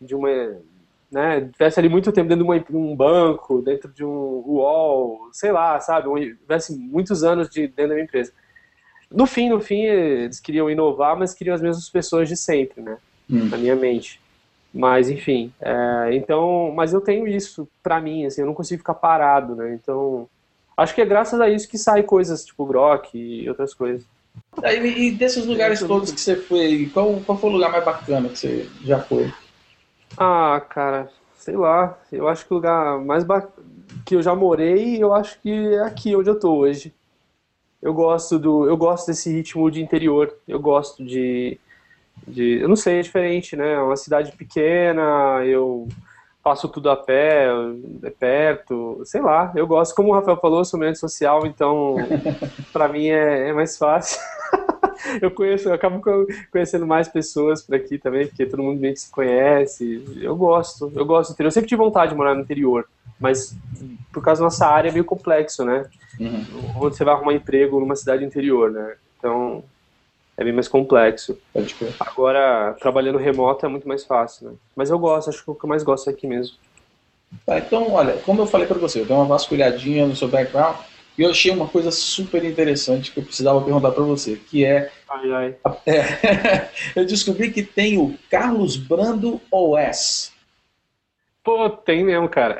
de 0.01 0.15
uma, 0.15 0.57
né, 1.11 1.49
tivesse 1.53 1.79
ali 1.79 1.89
muito 1.89 2.13
tempo 2.13 2.29
dentro 2.29 2.45
de 2.45 2.51
uma, 2.51 2.81
um 2.81 2.97
banco, 2.97 3.63
dentro 3.63 3.93
de 3.93 4.05
um 4.05 4.43
UOL, 4.45 5.29
sei 5.33 5.53
lá, 5.53 5.79
sabe, 5.81 6.09
tivesse 6.37 6.77
muitos 6.77 7.23
anos 7.23 7.49
de, 7.49 7.69
dentro 7.69 7.89
da 7.89 7.95
minha 7.95 8.05
empresa. 8.05 8.33
No 9.11 9.27
fim, 9.27 9.49
no 9.49 9.61
fim, 9.61 9.83
eles 9.83 10.41
queriam 10.41 10.69
inovar, 10.69 11.17
mas 11.17 11.33
queriam 11.33 11.55
as 11.55 11.63
mesmas 11.63 11.89
pessoas 11.89 12.29
de 12.29 12.37
sempre, 12.37 12.83
né? 12.83 12.99
Hum. 13.31 13.49
Na 13.49 13.57
minha 13.57 13.77
mente. 13.77 14.21
Mas, 14.75 15.09
enfim, 15.09 15.53
é, 15.61 16.11
então, 16.13 16.73
mas 16.75 16.93
eu 16.93 17.01
tenho 17.01 17.27
isso 17.27 17.67
pra 17.83 18.01
mim, 18.01 18.27
assim, 18.27 18.43
eu 18.43 18.47
não 18.47 18.53
consigo 18.53 18.81
ficar 18.81 18.95
parado, 18.95 19.55
né? 19.55 19.73
Então, 19.75 20.29
acho 20.77 20.95
que 20.95 21.01
é 21.01 21.07
graças 21.07 21.41
a 21.41 21.49
isso 21.49 21.69
que 21.69 21.79
sai 21.79 22.03
coisas 22.03 22.45
tipo 22.45 22.67
Grok 22.67 23.17
e 23.17 23.49
outras 23.49 23.73
coisas. 23.73 24.05
E, 24.63 25.13
desses 25.13 25.47
lugares 25.47 25.81
todos 25.81 26.13
que 26.13 26.21
você 26.21 26.37
foi, 26.37 26.91
qual, 26.93 27.21
qual 27.25 27.39
foi 27.39 27.49
o 27.49 27.53
lugar 27.55 27.71
mais 27.71 27.85
bacana 27.85 28.29
que 28.29 28.39
você 28.39 28.69
já 28.85 29.01
foi? 29.01 29.33
Ah, 30.17 30.61
cara, 30.69 31.11
sei 31.39 31.57
lá, 31.57 31.99
eu 32.11 32.29
acho 32.29 32.47
que 32.47 32.53
o 32.53 32.57
lugar 32.57 32.99
mais 33.01 33.25
bacana 33.25 33.67
que 34.07 34.15
eu 34.15 34.23
já 34.23 34.35
morei, 34.35 35.03
eu 35.03 35.13
acho 35.13 35.41
que 35.41 35.51
é 35.75 35.81
aqui 35.81 36.15
onde 36.15 36.31
eu 36.31 36.39
tô 36.39 36.55
hoje. 36.55 36.95
Eu 37.83 37.93
gosto 37.93 38.39
do 38.39 38.69
eu 38.69 38.77
gosto 38.77 39.09
desse 39.09 39.31
ritmo 39.33 39.71
de 39.71 39.83
interior. 39.83 40.33
Eu 40.47 40.61
gosto 40.61 41.05
de, 41.05 41.59
de 42.27 42.61
eu 42.61 42.69
não 42.69 42.77
sei 42.77 43.01
é 43.01 43.03
diferente 43.03 43.57
né? 43.57 43.75
É 43.75 43.81
uma 43.81 43.97
cidade 43.97 44.33
pequena 44.33 45.45
eu 45.45 45.89
faço 46.43 46.69
tudo 46.69 46.89
a 46.89 46.97
pé 46.97 47.49
é 48.05 48.11
perto 48.11 49.03
sei 49.05 49.21
lá. 49.21 49.53
Eu 49.57 49.67
gosto 49.67 49.95
como 49.95 50.11
o 50.11 50.13
Rafael 50.15 50.39
falou 50.41 50.61
eu 50.61 50.65
sou 50.65 50.79
meio 50.79 50.95
social 50.97 51.47
então 51.47 51.97
para 52.73 52.89
mim 52.89 53.09
é, 53.09 53.49
é, 53.49 53.53
mais 53.53 53.77
fácil 53.77 54.21
eu 55.21 55.31
conheço 55.31 55.69
eu 55.69 55.75
acabo 55.75 56.03
conhecendo 56.51 56.87
mais 56.87 57.09
pessoas 57.09 57.63
por 57.63 57.75
aqui 57.75 57.99
também 57.99 58.27
porque 58.27 58.47
todo 58.47 58.63
mundo 58.63 58.81
meio 58.81 58.95
que 58.95 59.01
se 59.01 59.11
conhece 59.11 60.03
eu 60.21 60.37
gosto 60.37 60.93
eu 60.95 61.05
gosto 61.05 61.31
do 61.31 61.35
interior 61.35 61.49
eu 61.49 61.53
sempre 61.53 61.69
tive 61.69 61.79
vontade 61.79 62.11
de 62.11 62.17
morar 62.17 62.35
no 62.35 62.43
interior 62.43 62.87
mas 63.19 63.57
por 64.13 64.23
causa 64.23 64.41
da 64.41 64.47
nossa 64.47 64.67
área 64.67 64.89
é 64.89 64.93
meio 64.93 65.05
complexo 65.05 65.65
né 65.65 65.87
uhum. 66.21 66.45
onde 66.77 66.97
você 66.97 67.05
vai 67.05 67.15
arrumar 67.15 67.35
emprego 67.35 67.81
numa 67.81 67.97
cidade 67.97 68.25
interior, 68.25 68.71
né? 68.71 68.97
Então 69.19 69.63
é 70.37 70.45
bem 70.45 70.53
mais 70.53 70.69
complexo. 70.69 71.39
Agora, 71.99 72.75
trabalhando 72.81 73.19
remoto 73.19 73.65
é 73.65 73.69
muito 73.69 73.89
mais 73.89 74.05
fácil, 74.05 74.51
né? 74.51 74.55
Mas 74.75 74.91
eu 74.91 74.99
gosto, 74.99 75.31
acho 75.31 75.43
que 75.43 75.51
o 75.51 75.55
que 75.55 75.65
eu 75.65 75.69
mais 75.69 75.83
gosto 75.83 76.09
é 76.09 76.13
aqui 76.13 76.27
mesmo. 76.27 76.57
Tá, 77.45 77.59
então, 77.59 77.93
olha, 77.93 78.15
como 78.19 78.43
eu 78.43 78.47
falei 78.47 78.67
para 78.67 78.79
você, 78.79 79.01
eu 79.01 79.07
dei 79.07 79.17
uma 79.17 79.25
vasculhadinha 79.25 80.07
no 80.07 80.15
seu 80.15 80.29
background 80.29 80.77
e 81.19 81.23
eu 81.23 81.31
achei 81.31 81.51
uma 81.51 81.67
coisa 81.69 81.91
super 81.91 82.45
interessante 82.45 83.11
que 83.11 83.19
eu 83.19 83.25
precisava 83.25 83.61
perguntar 83.61 83.91
para 83.93 84.05
você, 84.05 84.37
que 84.37 84.65
é... 84.65 84.91
Ai, 85.09 85.33
ai. 85.33 85.55
É, 85.87 86.69
eu 86.95 87.05
descobri 87.05 87.51
que 87.51 87.63
tem 87.63 87.99
o 87.99 88.19
Carlos 88.31 88.77
Brando 88.77 89.41
OS. 89.51 90.33
Pô, 91.43 91.71
tem 91.71 92.05
mesmo, 92.05 92.29
cara. 92.29 92.59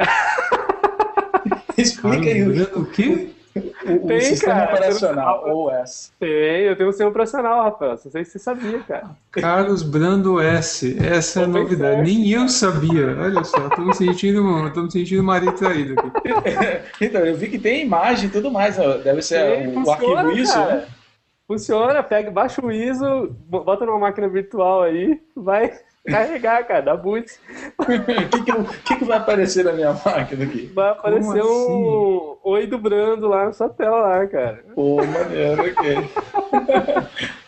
Explica 1.77 2.27
aí 2.27 2.43
o, 2.43 3.36
o 3.59 3.63
que? 3.63 3.93
O, 3.93 4.07
tem, 4.07 4.21
sistema 4.21 4.55
cara, 4.55 4.75
operacional, 4.75 5.57
OS. 5.57 6.13
Tem, 6.19 6.29
eu 6.63 6.77
tenho 6.77 6.89
um 6.89 6.93
sistema 6.93 7.11
operacional, 7.11 7.65
Rafael. 7.65 7.91
Não 7.93 8.11
sei 8.11 8.25
se 8.25 8.33
você 8.33 8.39
sabia, 8.39 8.79
cara. 8.81 9.11
Carlos 9.31 9.83
Brando 9.83 10.41
S. 10.41 10.97
Essa 11.05 11.41
é 11.41 11.45
a 11.45 11.47
novidade. 11.47 12.03
Nem 12.03 12.31
eu 12.31 12.49
sabia. 12.49 13.17
Olha 13.19 13.45
só, 13.45 13.69
tô 13.71 13.83
me 13.83 13.95
sentindo, 13.95 14.71
tô 14.73 14.83
me 14.83 14.91
sentindo 14.91 15.23
marido 15.23 15.53
traído 15.53 15.95
aqui. 15.99 16.11
então, 17.05 17.21
eu 17.23 17.37
vi 17.37 17.49
que 17.49 17.59
tem 17.59 17.83
imagem 17.83 18.29
e 18.29 18.33
tudo 18.33 18.51
mais. 18.51 18.77
Deve 18.77 19.23
ser 19.23 19.45
tem, 19.45 19.69
o, 19.69 19.75
funciona, 19.75 20.21
arquivo 20.21 20.39
ISO, 20.41 20.53
cara. 20.53 20.75
né? 20.75 20.87
Funciona, 21.47 22.03
pega, 22.03 22.31
baixa 22.31 22.65
o 22.65 22.73
ISO, 22.73 23.37
bota 23.49 23.87
numa 23.87 24.01
máquina 24.01 24.29
virtual 24.29 24.83
aí, 24.83 25.21
vai 25.37 25.73
carregar, 26.07 26.65
cara, 26.67 26.81
dá 26.81 26.97
boot. 26.97 27.31
O 27.79 27.85
que, 27.87 27.99
que, 27.99 28.63
que, 28.85 28.97
que, 28.97 29.05
vai 29.05 29.19
aparecer 29.19 29.65
na 29.65 29.73
minha 29.73 29.93
máquina 29.93 30.45
aqui? 30.45 30.71
Vai 30.75 30.91
aparecer 30.91 31.43
um 31.43 32.35
assim? 32.35 32.39
oi 32.45 32.67
do 32.67 32.79
Brando 32.79 33.29
lá 33.29 33.47
na 33.47 33.53
sua 33.53 33.69
tela 33.69 33.97
lá, 33.97 34.27
cara. 34.27 34.65
Pô, 34.75 34.97
maneiro, 35.05 35.63
ok. 35.63 35.97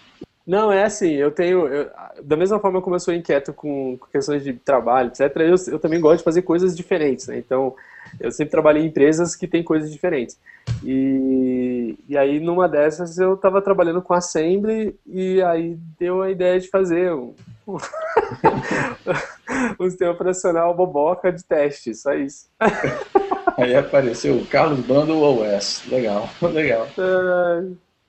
Não, 0.49 0.73
é 0.73 0.83
assim, 0.85 1.13
eu 1.13 1.31
tenho. 1.31 1.69
Eu, 1.69 1.91
da 2.23 2.35
mesma 2.35 2.59
forma 2.59 2.81
como 2.81 2.97
eu 2.97 3.01
sou 3.01 3.13
inquieto 3.13 3.53
com, 3.53 3.99
com 3.99 4.07
questões 4.07 4.43
de 4.43 4.55
trabalho, 4.55 5.09
etc., 5.09 5.37
eu, 5.37 5.75
eu 5.75 5.79
também 5.79 6.01
gosto 6.01 6.19
de 6.19 6.25
fazer 6.25 6.41
coisas 6.41 6.75
diferentes, 6.75 7.27
né? 7.27 7.37
Então, 7.37 7.77
eu 8.19 8.33
sempre 8.33 8.51
trabalhei 8.51 8.83
em 8.83 8.87
empresas 8.87 9.37
que 9.37 9.47
têm 9.47 9.63
coisas 9.63 9.93
diferentes. 9.93 10.39
E, 10.83 11.99
e 12.09 12.17
aí, 12.17 12.41
numa 12.41 12.67
dessas, 12.67 13.19
eu 13.19 13.35
estava 13.35 13.61
trabalhando 13.61 14.01
com 14.01 14.15
Assembly 14.15 14.99
e 15.07 15.43
aí 15.43 15.77
deu 15.99 16.23
a 16.23 16.31
ideia 16.31 16.59
de 16.59 16.69
fazer 16.69 17.13
um, 17.13 17.35
um 19.79 19.91
sistema 19.91 20.13
operacional 20.13 20.75
boboca 20.75 21.31
de 21.31 21.45
teste, 21.45 21.95
só 21.95 22.15
isso. 22.15 22.49
Aí 23.59 23.75
apareceu 23.75 24.37
o 24.37 24.47
Carlos 24.47 24.81
Bando 24.81 25.21
OS. 25.21 25.83
Legal, 25.89 26.31
legal. 26.41 26.89
É... 26.97 27.65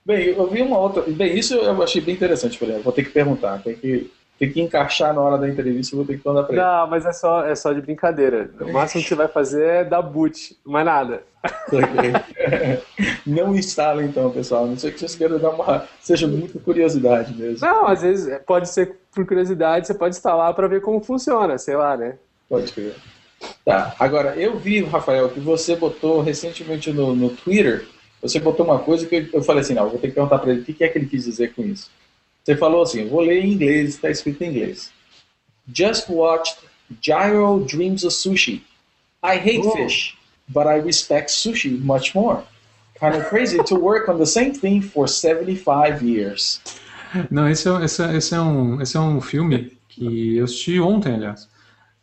Bem, 0.06 0.28
eu 0.28 0.48
vi 0.48 0.62
uma 0.62 0.78
outra. 0.78 1.02
Bem, 1.02 1.38
isso 1.38 1.56
eu 1.56 1.84
achei 1.84 2.02
bem 2.02 2.16
interessante, 2.16 2.58
por 2.58 2.66
exemplo. 2.66 2.84
Vou 2.84 2.94
ter 2.94 3.04
que 3.04 3.10
perguntar, 3.10 3.62
tem 3.62 3.76
que, 3.76 4.10
tem 4.40 4.50
que 4.50 4.62
encaixar 4.62 5.14
na 5.14 5.20
hora 5.20 5.38
da 5.38 5.50
entrevista, 5.50 5.98
vou 5.98 6.06
ter 6.06 6.18
que 6.18 6.26
mandar 6.26 6.44
pra 6.44 6.56
ele. 6.56 6.64
Não, 6.64 6.88
mas 6.88 7.06
é 7.06 7.12
só, 7.12 7.46
é 7.46 7.54
só 7.54 7.74
de 7.74 7.82
brincadeira. 7.82 8.50
O 8.62 8.72
máximo 8.72 9.04
que 9.04 9.10
você 9.10 9.16
vai 9.16 9.28
fazer 9.28 9.66
é 9.66 9.84
dar 9.84 10.02
boot, 10.02 10.58
mais 10.66 10.86
nada. 10.86 11.24
Não 13.28 13.54
instala 13.54 14.02
então, 14.02 14.32
pessoal. 14.32 14.66
Não 14.66 14.78
sei 14.78 14.92
que 14.92 15.00
vocês 15.00 15.16
queiram 15.16 15.40
dar 15.40 15.50
uma. 15.50 15.86
Seja 16.00 16.26
muito 16.26 16.58
curiosidade 16.60 17.36
mesmo. 17.36 17.68
Não, 17.68 17.86
às 17.88 18.02
vezes 18.02 18.30
é, 18.30 18.40
pode 18.40 18.70
ser 18.70 18.96
por 19.14 19.26
curiosidade, 19.26 19.88
você 19.88 19.94
pode 19.94 20.16
instalar 20.16 20.54
para 20.54 20.68
ver 20.68 20.82
como 20.82 21.02
funciona, 21.02 21.58
sei 21.58 21.76
lá, 21.76 21.98
né? 21.98 22.16
Pode 22.48 22.72
crer. 22.72 22.96
Tá, 23.66 23.96
agora 24.00 24.36
eu 24.36 24.58
vi, 24.58 24.84
Rafael, 24.84 25.30
que 25.30 25.40
você 25.40 25.76
botou 25.76 26.22
recentemente 26.22 26.92
no, 26.92 27.16
no 27.16 27.30
Twitter, 27.30 27.86
você 28.22 28.40
botou 28.40 28.66
uma 28.66 28.80
coisa 28.80 29.06
que 29.06 29.30
eu 29.34 29.42
falei 29.42 29.62
assim, 29.62 29.74
não, 29.74 29.90
vou 29.90 30.00
ter 30.00 30.10
que 30.10 30.14
perguntar 30.14 30.40
para 30.40 30.52
ele 30.52 30.62
o 30.62 30.64
que 30.64 30.84
é 30.84 30.88
que 30.88 30.98
ele 30.98 31.08
quis 31.08 31.26
dizer 31.26 31.54
com 31.54 31.62
isso. 31.64 31.90
Você 32.50 32.56
falou 32.56 32.82
assim, 32.82 33.08
vou 33.08 33.22
ler 33.22 33.46
em 33.46 33.54
inglês, 33.54 33.90
está 33.90 34.10
escrito 34.10 34.44
em 34.44 34.50
inglês. 34.50 34.90
Just 35.72 36.10
watched 36.10 36.58
Gyro 37.00 37.64
Dreams 37.64 38.04
of 38.04 38.12
Sushi. 38.12 38.64
I 39.24 39.36
hate 39.38 39.62
oh. 39.68 39.70
fish, 39.70 40.18
but 40.48 40.66
I 40.66 40.80
respect 40.80 41.30
sushi 41.30 41.80
much 41.80 42.16
more. 42.16 42.42
Kind 43.00 43.14
of 43.14 43.30
crazy 43.30 43.60
to 43.66 43.76
work 43.76 44.10
on 44.10 44.18
the 44.18 44.26
same 44.26 44.52
thing 44.52 44.82
for 44.82 45.08
75 45.08 46.02
years. 46.02 46.60
Não, 47.30 47.48
esse 47.48 47.70
é, 47.70 47.86
esse, 47.86 48.02
é, 48.02 48.18
esse, 48.18 48.34
é 48.34 48.42
um, 48.42 48.82
esse 48.82 48.98
é 48.98 49.00
um 49.00 49.22
filme 49.22 49.78
que 49.88 50.38
eu 50.38 50.46
assisti 50.46 50.80
ontem, 50.80 51.14
aliás. 51.14 51.48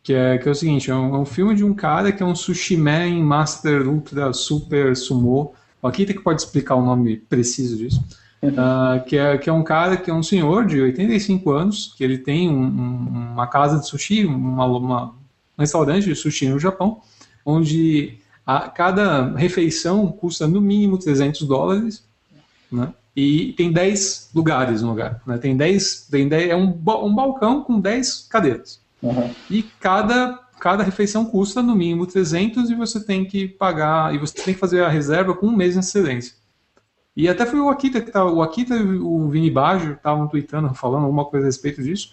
Que 0.01 0.15
é, 0.15 0.39
que 0.39 0.49
é 0.49 0.53
o 0.53 0.55
seguinte, 0.55 0.93
é 0.93 0.95
um, 0.95 1.17
é 1.17 1.19
um 1.19 1.27
filme 1.27 1.57
de 1.57 1.65
um 1.65 1.75
cara 1.75 2.13
que 2.13 2.23
é 2.23 2.27
um 2.27 2.37
sushi 2.37 2.77
man, 2.77 3.19
master, 3.25 3.89
ultra, 3.89 4.33
super, 4.33 4.95
sumo. 4.95 5.55
Aqui 5.83 6.07
tem 6.07 6.15
que 6.15 6.23
pode 6.23 6.41
explicar 6.41 6.77
o 6.77 6.87
nome 6.87 7.17
preciso 7.17 7.77
disso. 7.77 8.01
Uh, 8.43 9.03
que, 9.07 9.17
é, 9.17 9.39
que 9.39 9.49
é 9.51 9.53
um 9.53 9.65
cara 9.65 9.97
que 9.97 10.11
é 10.11 10.15
um 10.15 10.23
senhor 10.23 10.67
de 10.67 10.81
85 10.81 11.51
anos, 11.51 11.95
que 11.97 12.05
ele 12.05 12.19
tem 12.19 12.49
um, 12.49 12.65
um, 12.65 13.33
uma 13.33 13.47
casa 13.47 13.79
de 13.79 13.89
sushi, 13.89 14.25
uma, 14.27 14.67
uma, 14.67 15.07
um 15.07 15.15
restaurante 15.61 16.05
de 16.05 16.15
sushi 16.15 16.49
no 16.49 16.59
Japão, 16.59 17.01
onde 17.45 18.19
a, 18.47 18.69
cada 18.69 19.35
refeição 19.35 20.07
custa 20.13 20.47
no 20.47 20.61
mínimo 20.61 20.99
300 20.99 21.43
dólares, 21.43 22.05
né? 22.71 22.93
E 23.17 23.55
tem 23.55 23.73
10 23.73 24.31
lugares 24.35 24.83
no 24.83 24.91
lugar. 24.91 25.23
Né? 25.27 25.39
Tem 25.39 25.57
10, 25.57 26.09
tem 26.11 26.29
10, 26.29 26.51
é 26.51 26.57
um, 26.57 26.69
um 26.69 27.15
balcão 27.15 27.63
com 27.63 27.81
10 27.81 28.27
cadeiras. 28.29 28.79
Uhum. 29.03 29.31
E 29.51 29.63
cada, 29.81 30.39
cada 30.61 30.85
refeição 30.85 31.25
custa 31.25 31.63
no 31.63 31.75
mínimo 31.75 32.07
300 32.07 32.69
e 32.69 32.75
você 32.75 33.01
tem 33.01 33.25
que 33.25 33.49
pagar, 33.49 34.15
e 34.15 34.19
você 34.19 34.35
tem 34.35 34.53
que 34.53 34.61
fazer 34.61 34.85
a 34.85 34.89
reserva 34.89 35.35
com 35.35 35.47
um 35.47 35.57
mês 35.57 35.73
de 35.73 35.79
antecedência. 35.79 36.35
E 37.17 37.29
até 37.29 37.47
foi 37.47 37.59
o 37.59 37.71
Akita 37.71 38.01
que 38.01 38.11
tava, 38.11 38.31
o 38.31 38.43
Akita 38.43 38.77
e 38.77 38.99
o 38.99 39.29
Vini 39.29 39.51
Baggio 39.51 39.95
estavam 39.95 40.29
tweetando, 40.29 40.73
falando 40.75 41.05
alguma 41.05 41.25
coisa 41.25 41.47
a 41.47 41.49
respeito 41.49 41.83
disso. 41.83 42.13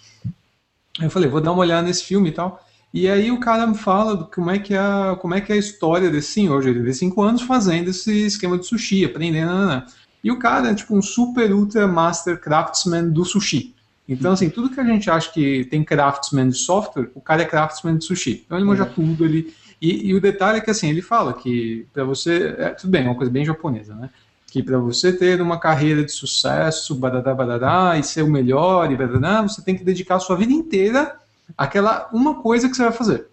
Eu 1.01 1.09
falei, 1.09 1.29
vou 1.29 1.41
dar 1.41 1.51
uma 1.51 1.61
olhada 1.61 1.85
nesse 1.85 2.05
filme 2.05 2.29
e 2.29 2.31
tal. 2.31 2.63
E 2.93 3.09
aí 3.09 3.31
o 3.31 3.39
cara 3.39 3.65
me 3.65 3.75
fala 3.75 4.15
do 4.15 4.25
como 4.27 4.51
é 4.51 4.59
que 4.59 4.73
é 4.73 4.79
a, 4.79 5.17
como 5.19 5.33
é 5.33 5.41
que 5.41 5.51
é 5.51 5.55
a 5.55 5.59
história 5.59 6.11
desse 6.11 6.33
senhor, 6.33 6.63
tem 6.63 6.93
cinco 6.93 7.23
anos 7.23 7.41
fazendo 7.41 7.89
esse 7.89 8.27
esquema 8.27 8.57
de 8.57 8.67
sushi, 8.67 9.03
aprendendo. 9.03 9.51
Não, 9.51 9.67
não. 9.67 9.83
E 10.23 10.31
o 10.31 10.37
cara 10.37 10.69
é 10.69 10.75
tipo 10.75 10.95
um 10.95 11.01
super 11.01 11.51
ultra 11.51 11.87
master 11.87 12.39
craftsman 12.39 13.09
do 13.09 13.25
sushi. 13.25 13.73
Então, 14.07 14.33
assim, 14.33 14.49
tudo 14.49 14.69
que 14.69 14.79
a 14.79 14.83
gente 14.83 15.09
acha 15.09 15.31
que 15.31 15.65
tem 15.65 15.83
craftsman 15.83 16.49
de 16.49 16.57
software, 16.57 17.09
o 17.15 17.21
cara 17.21 17.41
é 17.41 17.45
craftsman 17.45 17.97
de 17.97 18.05
sushi. 18.05 18.43
Então 18.45 18.57
ele 18.57 18.65
manja 18.65 18.83
uhum. 18.83 18.93
tudo, 18.93 19.25
ele. 19.25 19.53
E, 19.81 20.09
e, 20.09 20.13
o 20.13 20.21
detalhe 20.21 20.59
é 20.59 20.61
que 20.61 20.71
assim, 20.71 20.89
ele 20.89 21.01
fala 21.01 21.33
que 21.33 21.87
para 21.91 22.03
você. 22.03 22.55
É, 22.57 22.69
tudo 22.69 22.91
bem, 22.91 23.03
é 23.03 23.05
uma 23.05 23.15
coisa 23.15 23.31
bem 23.31 23.43
japonesa, 23.43 23.95
né? 23.95 24.09
Que 24.53 24.61
para 24.61 24.77
você 24.77 25.11
ter 25.11 25.41
uma 25.41 25.59
carreira 25.59 26.05
de 26.05 26.11
sucesso, 26.11 26.93
badadá, 26.93 27.33
badadá, 27.33 27.97
e 27.97 28.03
ser 28.03 28.21
o 28.21 28.29
melhor, 28.29 28.91
e 28.91 28.95
badadá, 28.95 29.41
você 29.41 29.63
tem 29.63 29.75
que 29.75 29.83
dedicar 29.83 30.17
a 30.17 30.19
sua 30.19 30.35
vida 30.35 30.53
inteira 30.53 31.15
aquela 31.57 32.07
uma 32.13 32.35
coisa 32.35 32.69
que 32.69 32.75
você 32.75 32.83
vai 32.83 32.91
fazer. 32.91 33.25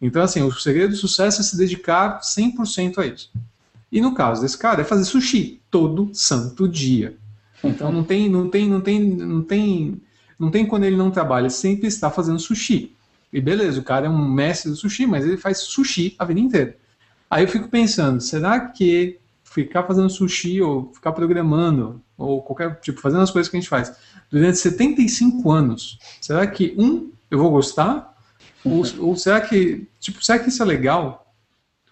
Então, 0.00 0.22
assim, 0.22 0.40
o 0.40 0.50
segredo 0.50 0.92
do 0.92 0.96
sucesso 0.96 1.42
é 1.42 1.44
se 1.44 1.54
dedicar 1.54 2.20
100% 2.20 2.96
a 2.96 3.04
isso. 3.04 3.30
E 3.92 4.00
no 4.00 4.14
caso 4.14 4.40
desse 4.40 4.56
cara, 4.56 4.80
é 4.80 4.84
fazer 4.84 5.04
sushi 5.04 5.60
todo 5.70 6.14
santo 6.14 6.66
dia. 6.66 7.14
Então 7.62 7.92
não 7.92 8.02
tem, 8.02 8.30
não 8.30 8.48
tem, 8.48 8.70
não 8.70 8.80
tem, 8.80 9.00
não 9.02 9.42
tem, 9.42 10.00
não 10.38 10.50
tem 10.50 10.64
quando 10.64 10.84
ele 10.84 10.96
não 10.96 11.10
trabalha, 11.10 11.50
sempre 11.50 11.88
está 11.88 12.10
fazendo 12.10 12.38
sushi. 12.38 12.96
E 13.30 13.38
beleza, 13.38 13.80
o 13.80 13.84
cara 13.84 14.06
é 14.06 14.08
um 14.08 14.26
mestre 14.26 14.70
do 14.70 14.76
sushi, 14.78 15.06
mas 15.06 15.26
ele 15.26 15.36
faz 15.36 15.58
sushi 15.58 16.16
a 16.18 16.24
vida 16.24 16.40
inteira. 16.40 16.74
Aí 17.28 17.44
eu 17.44 17.48
fico 17.48 17.68
pensando, 17.68 18.18
será 18.22 18.58
que 18.60 19.18
ficar 19.50 19.84
fazendo 19.84 20.10
sushi 20.10 20.60
ou 20.60 20.92
ficar 20.92 21.12
programando 21.12 22.00
ou 22.16 22.42
qualquer 22.42 22.78
tipo, 22.80 23.00
fazendo 23.00 23.22
as 23.22 23.30
coisas 23.30 23.50
que 23.50 23.56
a 23.56 23.60
gente 23.60 23.68
faz 23.68 23.92
durante 24.30 24.58
75 24.58 25.50
anos, 25.50 25.98
será 26.20 26.46
que 26.46 26.74
um 26.78 27.10
eu 27.30 27.38
vou 27.38 27.50
gostar? 27.50 28.14
Ou, 28.64 28.82
ou, 28.98 29.16
será 29.16 29.40
que, 29.40 29.86
tipo, 30.00 30.24
será 30.24 30.38
que 30.38 30.48
isso 30.48 30.62
é 30.62 30.66
legal? 30.66 31.26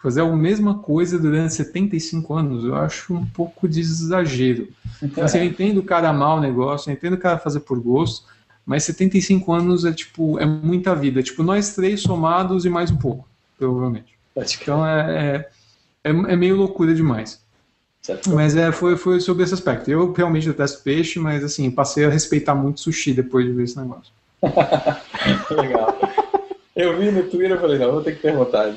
Fazer 0.02 0.20
a 0.20 0.36
mesma 0.36 0.78
coisa 0.78 1.18
durante 1.18 1.54
75 1.54 2.34
anos, 2.34 2.64
eu 2.64 2.74
acho 2.74 3.14
um 3.14 3.26
pouco 3.26 3.68
de 3.68 3.80
exagero. 3.80 4.68
Então, 5.02 5.24
assim, 5.24 5.38
eu 5.38 5.44
entendo 5.44 5.78
o 5.78 5.82
cara 5.82 6.08
amar 6.08 6.36
o 6.36 6.40
negócio, 6.40 6.90
eu 6.90 6.94
entendo 6.94 7.14
o 7.14 7.18
cara 7.18 7.38
fazer 7.38 7.60
por 7.60 7.80
gosto, 7.80 8.26
mas 8.64 8.84
75 8.84 9.52
anos 9.52 9.84
é 9.84 9.92
tipo, 9.92 10.38
é 10.38 10.46
muita 10.46 10.94
vida. 10.94 11.22
Tipo, 11.22 11.42
nós 11.42 11.74
três 11.74 12.02
somados 12.02 12.64
e 12.64 12.70
mais 12.70 12.90
um 12.90 12.96
pouco, 12.96 13.28
provavelmente. 13.58 14.16
Então 14.62 14.86
é, 14.86 15.48
é, 16.04 16.10
é 16.10 16.36
meio 16.36 16.56
loucura 16.56 16.94
demais. 16.94 17.40
Certo. 18.06 18.30
Mas 18.30 18.56
é, 18.56 18.70
foi, 18.70 18.96
foi 18.96 19.18
sobre 19.18 19.42
esse 19.42 19.52
aspecto. 19.52 19.90
Eu 19.90 20.12
realmente 20.12 20.46
detesto 20.46 20.80
peixe, 20.84 21.18
mas 21.18 21.42
assim, 21.42 21.68
passei 21.72 22.04
a 22.04 22.08
respeitar 22.08 22.54
muito 22.54 22.78
sushi 22.78 23.12
depois 23.12 23.44
de 23.44 23.50
ver 23.50 23.64
esse 23.64 23.76
negócio. 23.76 24.12
Legal. 25.50 25.98
Eu 26.76 26.96
vi 26.96 27.10
no 27.10 27.28
Twitter 27.28 27.56
e 27.56 27.60
falei, 27.60 27.78
não, 27.80 27.90
vou 27.90 28.04
ter 28.04 28.14
que 28.14 28.22
perguntar. 28.22 28.72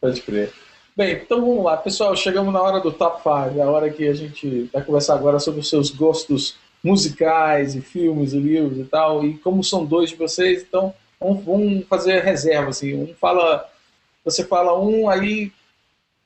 Pode 0.00 0.20
crer. 0.22 0.52
Bem, 0.96 1.12
então 1.12 1.40
vamos 1.40 1.64
lá. 1.64 1.76
Pessoal, 1.76 2.16
chegamos 2.16 2.52
na 2.52 2.60
hora 2.60 2.80
do 2.80 2.90
top 2.90 3.22
5, 3.22 3.62
a 3.62 3.70
hora 3.70 3.88
que 3.88 4.08
a 4.08 4.14
gente 4.14 4.68
vai 4.72 4.82
conversar 4.82 5.14
agora 5.14 5.38
sobre 5.38 5.60
os 5.60 5.68
seus 5.68 5.88
gostos 5.88 6.56
musicais 6.82 7.76
e 7.76 7.80
filmes 7.80 8.32
e 8.32 8.40
livros 8.40 8.78
e 8.78 8.84
tal. 8.84 9.24
E 9.24 9.38
como 9.38 9.62
são 9.62 9.84
dois 9.84 10.10
de 10.10 10.16
vocês, 10.16 10.60
então 10.60 10.92
vamos, 11.20 11.44
vamos 11.44 11.86
fazer 11.86 12.24
reserva, 12.24 12.70
assim. 12.70 13.00
Um 13.00 13.14
fala... 13.14 13.64
Você 14.24 14.42
fala 14.42 14.76
um, 14.76 15.08
aí 15.08 15.52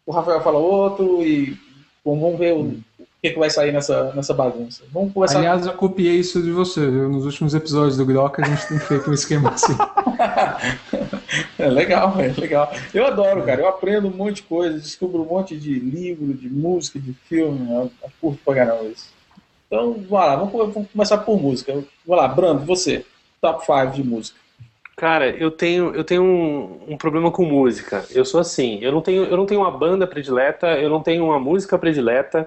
o 0.07 0.13
Rafael 0.13 0.41
fala 0.43 0.59
outro 0.59 1.23
e 1.23 1.57
bom, 2.05 2.19
vamos 2.19 2.39
ver 2.39 2.55
o, 2.55 2.81
que, 3.23 3.31
que 3.31 3.39
vai 3.39 3.51
sair 3.51 3.73
nessa, 3.73 4.13
nessa 4.15 4.33
bagunça. 4.33 4.83
Vamos 4.91 5.13
começar. 5.13 5.39
Aliás, 5.39 5.67
eu 5.67 5.75
copiei 5.75 6.17
isso 6.17 6.43
de 6.43 6.51
você, 6.51 6.81
viu? 6.91 7.09
Nos 7.09 7.27
últimos 7.27 7.55
episódios 7.55 7.99
do 7.99 8.07
Grok 8.07 8.41
a 8.41 8.47
gente 8.47 8.67
tem 8.67 8.79
feito 8.79 9.11
um 9.11 9.13
esquema 9.13 9.51
assim. 9.53 9.77
é 11.59 11.69
legal, 11.69 12.19
é 12.19 12.29
legal. 12.41 12.73
Eu 12.95 13.07
adoro, 13.07 13.43
cara. 13.45 13.61
Eu 13.61 13.69
aprendo 13.69 14.09
um 14.09 14.17
monte 14.17 14.37
de 14.37 14.43
coisa, 14.45 14.79
descubro 14.79 15.23
um 15.23 15.27
monte 15.27 15.57
de 15.57 15.79
livro, 15.79 16.33
de 16.33 16.49
música, 16.49 16.99
de 16.99 17.13
filme. 17.13 17.71
Eu, 17.71 17.93
eu 18.03 18.11
curto 18.21 18.41
pra 18.43 18.55
caramba 18.55 18.85
isso. 18.85 19.11
Então, 19.67 19.93
vamos 19.93 20.11
lá, 20.11 20.37
vamos, 20.37 20.53
vamos 20.53 20.91
começar 20.91 21.19
por 21.19 21.41
música. 21.41 21.73
Vamos 21.73 21.87
lá, 22.07 22.27
Brando, 22.27 22.65
você. 22.65 23.05
Top 23.41 23.65
5 23.65 23.95
de 23.95 24.03
música. 24.03 24.39
Cara, 25.01 25.31
eu 25.31 25.51
tenho, 25.51 25.95
eu 25.95 26.05
tenho 26.05 26.23
um, 26.23 26.93
um, 26.93 26.97
problema 26.99 27.31
com 27.31 27.43
música. 27.43 28.05
Eu 28.11 28.23
sou 28.23 28.39
assim, 28.39 28.81
eu 28.83 28.93
não 28.93 29.01
tenho, 29.01 29.25
eu 29.25 29.35
não 29.35 29.47
tenho 29.47 29.63
uma 29.63 29.71
banda 29.71 30.07
predileta, 30.07 30.79
eu 30.79 30.91
não 30.91 31.03
tenho 31.03 31.25
uma 31.25 31.41
música 31.41 31.79
predileta. 31.79 32.47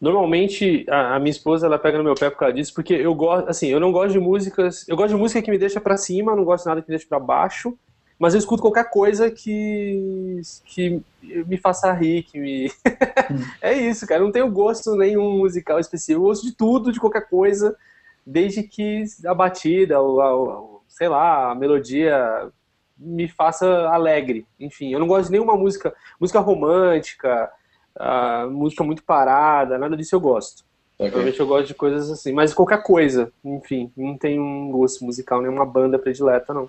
Normalmente 0.00 0.86
a, 0.88 1.16
a, 1.16 1.18
minha 1.18 1.32
esposa 1.32 1.66
ela 1.66 1.76
pega 1.76 1.98
no 1.98 2.04
meu 2.04 2.14
pé 2.14 2.30
por 2.30 2.38
causa 2.38 2.54
disso, 2.54 2.72
porque 2.72 2.94
eu 2.94 3.12
gosto, 3.16 3.48
assim, 3.48 3.66
eu 3.66 3.80
não 3.80 3.90
gosto 3.90 4.12
de 4.12 4.20
músicas, 4.20 4.88
eu 4.88 4.96
gosto 4.96 5.08
de 5.08 5.16
música 5.16 5.42
que 5.42 5.50
me 5.50 5.58
deixa 5.58 5.80
para 5.80 5.96
cima, 5.96 6.36
não 6.36 6.44
gosto 6.44 6.62
de 6.62 6.68
nada 6.68 6.82
que 6.82 6.88
me 6.88 6.96
deixe 6.96 7.08
para 7.08 7.18
baixo, 7.18 7.76
mas 8.16 8.32
eu 8.32 8.38
escuto 8.38 8.62
qualquer 8.62 8.88
coisa 8.90 9.28
que 9.28 10.40
que 10.66 11.02
me 11.20 11.56
faça 11.56 11.92
rir, 11.92 12.22
que 12.22 12.38
me 12.38 12.70
É 13.60 13.72
isso, 13.72 14.06
cara, 14.06 14.20
eu 14.20 14.26
não 14.26 14.32
tenho 14.32 14.48
gosto 14.48 14.94
nenhum 14.94 15.38
musical 15.38 15.80
específico, 15.80 16.20
eu 16.20 16.28
gosto 16.28 16.46
de 16.46 16.52
tudo, 16.52 16.92
de 16.92 17.00
qualquer 17.00 17.28
coisa, 17.28 17.76
desde 18.24 18.62
que 18.62 19.02
a 19.26 19.34
batida, 19.34 20.00
ou 20.00 20.77
sei 20.98 21.08
lá, 21.08 21.52
a 21.52 21.54
melodia 21.54 22.50
me 22.98 23.28
faça 23.28 23.88
alegre. 23.88 24.44
Enfim, 24.58 24.92
eu 24.92 24.98
não 24.98 25.06
gosto 25.06 25.26
de 25.26 25.32
nenhuma 25.32 25.56
música, 25.56 25.94
música 26.20 26.40
romântica, 26.40 27.48
uh, 27.96 28.50
música 28.50 28.82
muito 28.82 29.04
parada, 29.04 29.78
nada 29.78 29.96
disso 29.96 30.16
eu 30.16 30.20
gosto. 30.20 30.64
Okay. 30.94 31.06
Normalmente 31.06 31.38
eu 31.38 31.46
gosto 31.46 31.68
de 31.68 31.74
coisas 31.74 32.10
assim, 32.10 32.32
mas 32.32 32.52
qualquer 32.52 32.82
coisa, 32.82 33.32
enfim, 33.44 33.92
não 33.96 34.18
tem 34.18 34.40
um 34.40 34.72
gosto 34.72 35.04
musical, 35.04 35.40
nenhuma 35.40 35.64
banda 35.64 36.00
predileta, 36.00 36.52
não. 36.52 36.68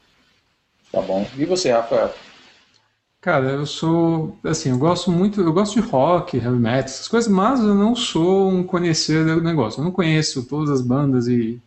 Tá 0.91 1.01
bom. 1.01 1.25
E 1.35 1.45
você, 1.45 1.71
Rafael? 1.71 2.13
Cara, 3.19 3.45
eu 3.45 3.65
sou, 3.65 4.37
assim, 4.43 4.69
eu 4.69 4.77
gosto 4.77 5.11
muito, 5.11 5.41
eu 5.41 5.51
gosto 5.51 5.73
de 5.73 5.87
rock, 5.87 6.37
heavy 6.37 6.59
metal, 6.59 6.85
essas 6.85 7.07
coisas, 7.07 7.29
mas 7.29 7.59
eu 7.59 7.73
não 7.73 7.95
sou 7.95 8.47
um 8.47 8.63
conhecedor 8.63 9.37
do 9.37 9.43
negócio. 9.43 9.79
Eu 9.81 9.85
não 9.85 9.91
conheço 9.91 10.47
todas 10.47 10.69
as 10.69 10.81
bandas 10.81 11.27
e, 11.27 11.59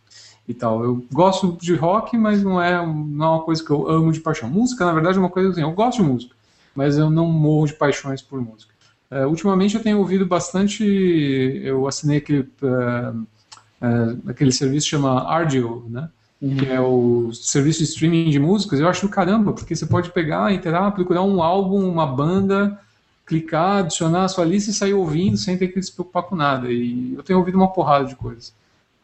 e 0.47 0.53
tal. 0.53 0.83
Eu 0.83 1.05
gosto 1.11 1.57
de 1.59 1.73
rock, 1.75 2.17
mas 2.17 2.43
não 2.43 2.61
é, 2.61 2.75
não 2.85 3.25
é 3.25 3.29
uma 3.29 3.43
coisa 3.43 3.63
que 3.63 3.71
eu 3.71 3.89
amo 3.89 4.11
de 4.11 4.19
paixão. 4.19 4.49
Música, 4.49 4.85
na 4.85 4.93
verdade, 4.93 5.17
é 5.17 5.19
uma 5.19 5.29
coisa 5.29 5.49
assim, 5.49 5.61
eu 5.61 5.71
gosto 5.71 6.01
de 6.01 6.09
música, 6.09 6.35
mas 6.75 6.97
eu 6.97 7.09
não 7.09 7.27
morro 7.27 7.67
de 7.67 7.73
paixões 7.73 8.21
por 8.21 8.41
música. 8.41 8.73
Uh, 9.11 9.27
ultimamente 9.27 9.75
eu 9.75 9.83
tenho 9.83 9.99
ouvido 9.99 10.25
bastante, 10.25 10.83
eu 10.83 11.87
assinei 11.87 12.17
aquele, 12.17 12.49
uh, 12.61 13.19
uh, 13.19 14.29
aquele 14.29 14.51
serviço 14.51 14.85
que 14.85 14.91
chama 14.91 15.29
Ardio, 15.29 15.85
né? 15.89 16.09
Uhum. 16.41 16.57
que 16.57 16.65
é 16.65 16.81
o 16.81 17.31
serviço 17.31 17.79
de 17.79 17.85
streaming 17.85 18.29
de 18.29 18.37
músicas, 18.37 18.77
eu 18.77 18.89
acho 18.89 19.07
do 19.07 19.09
caramba, 19.09 19.53
porque 19.53 19.73
você 19.73 19.85
pode 19.85 20.11
pegar, 20.11 20.51
entrar, 20.51 20.91
procurar 20.91 21.23
um 21.23 21.41
álbum, 21.41 21.87
uma 21.87 22.05
banda, 22.05 22.77
clicar, 23.25 23.77
adicionar 23.77 24.25
a 24.25 24.27
sua 24.27 24.43
lista 24.43 24.69
e 24.69 24.73
sair 24.73 24.93
ouvindo 24.93 25.37
sem 25.37 25.57
ter 25.57 25.69
que 25.69 25.81
se 25.81 25.93
preocupar 25.93 26.23
com 26.23 26.35
nada. 26.35 26.69
E 26.69 27.13
eu 27.15 27.23
tenho 27.23 27.39
ouvido 27.39 27.55
uma 27.55 27.71
porrada 27.71 28.05
de 28.05 28.15
coisas. 28.17 28.53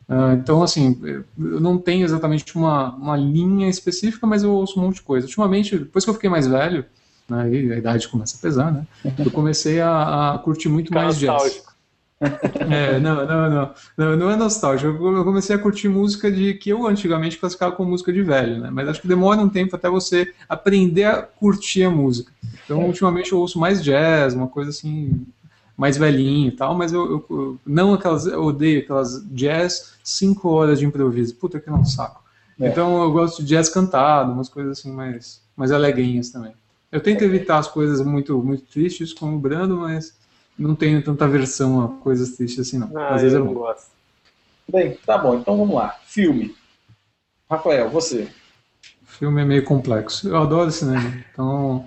Uh, 0.09 0.33
então, 0.33 0.63
assim, 0.63 0.99
eu 1.37 1.59
não 1.61 1.77
tenho 1.77 2.03
exatamente 2.03 2.55
uma, 2.55 2.95
uma 2.95 3.15
linha 3.15 3.69
específica, 3.69 4.25
mas 4.25 4.41
eu 4.41 4.51
ouço 4.51 4.79
um 4.79 4.83
monte 4.83 4.95
de 4.95 5.01
coisa. 5.03 5.27
Ultimamente, 5.27 5.77
depois 5.77 6.03
que 6.03 6.09
eu 6.09 6.15
fiquei 6.15 6.29
mais 6.29 6.47
velho, 6.47 6.83
né, 7.29 7.43
a 7.43 7.77
idade 7.77 8.07
começa 8.07 8.35
a 8.35 8.41
pesar, 8.41 8.71
né? 8.71 8.87
Eu 9.23 9.29
comecei 9.29 9.79
a, 9.79 10.33
a 10.33 10.39
curtir 10.39 10.67
muito 10.67 10.91
mais 10.93 11.17
jazz. 11.17 11.63
É, 12.21 12.99
não, 12.99 13.25
não, 13.25 13.49
não, 13.49 13.73
não, 13.97 14.17
não 14.17 14.29
é 14.29 14.35
nostálgico. 14.35 14.91
Eu 14.91 15.23
comecei 15.23 15.55
a 15.55 15.59
curtir 15.59 15.87
música 15.87 16.29
de 16.29 16.53
que 16.53 16.69
eu 16.69 16.85
antigamente 16.85 17.37
classificava 17.37 17.73
como 17.73 17.91
música 17.91 18.11
de 18.11 18.21
velho, 18.21 18.59
né? 18.59 18.69
Mas 18.69 18.89
acho 18.89 19.01
que 19.01 19.07
demora 19.07 19.39
um 19.39 19.47
tempo 19.47 19.73
até 19.73 19.89
você 19.89 20.33
aprender 20.49 21.05
a 21.05 21.21
curtir 21.21 21.85
a 21.85 21.89
música. 21.89 22.29
Então, 22.65 22.85
ultimamente 22.85 23.31
eu 23.31 23.39
ouço 23.39 23.57
mais 23.57 23.81
jazz, 23.81 24.33
uma 24.33 24.47
coisa 24.47 24.69
assim 24.69 25.25
mais 25.79 25.97
velhinho 25.97 26.49
e 26.49 26.51
tal, 26.51 26.75
mas 26.75 26.91
eu, 26.91 27.25
eu, 27.29 27.57
não 27.65 27.93
aquelas, 27.93 28.25
eu 28.25 28.43
odeio 28.43 28.81
aquelas 28.81 29.25
jazz 29.27 29.93
cinco 30.03 30.49
horas 30.49 30.79
de 30.79 30.85
improviso. 30.85 31.33
Puta 31.35 31.57
que 31.57 31.69
não 31.69 31.85
saco. 31.85 32.21
É. 32.59 32.67
Então 32.67 33.01
eu 33.01 33.09
gosto 33.13 33.41
de 33.41 33.47
jazz 33.47 33.69
cantado, 33.69 34.33
umas 34.33 34.49
coisas 34.49 34.77
assim 34.77 34.91
mais, 34.91 35.41
mais 35.55 35.71
alegrinhas 35.71 36.31
também. 36.31 36.51
Eu 36.91 36.99
tento 36.99 37.23
evitar 37.23 37.59
as 37.59 37.69
coisas 37.69 38.05
muito, 38.05 38.43
muito 38.43 38.63
tristes, 38.63 39.13
como 39.13 39.37
o 39.37 39.39
Brando, 39.39 39.77
mas 39.77 40.13
não 40.57 40.75
tenho 40.75 41.01
tanta 41.01 41.23
aversão 41.23 41.81
a 41.81 41.87
coisas 41.87 42.35
tristes 42.35 42.67
assim, 42.67 42.77
não. 42.77 42.91
Ah, 42.97 43.15
Às 43.15 43.21
vezes 43.21 43.37
eu 43.37 43.45
não 43.45 43.53
gosto. 43.53 43.87
Bem, 44.69 44.97
tá 45.05 45.17
bom, 45.17 45.35
então 45.35 45.57
vamos 45.57 45.73
lá. 45.73 45.95
Filme. 46.05 46.53
Rafael, 47.49 47.89
você. 47.89 48.27
Filme 49.05 49.41
é 49.41 49.45
meio 49.45 49.63
complexo. 49.63 50.27
Eu 50.27 50.35
adoro 50.35 50.71
cinema. 50.71 51.23
Então, 51.31 51.85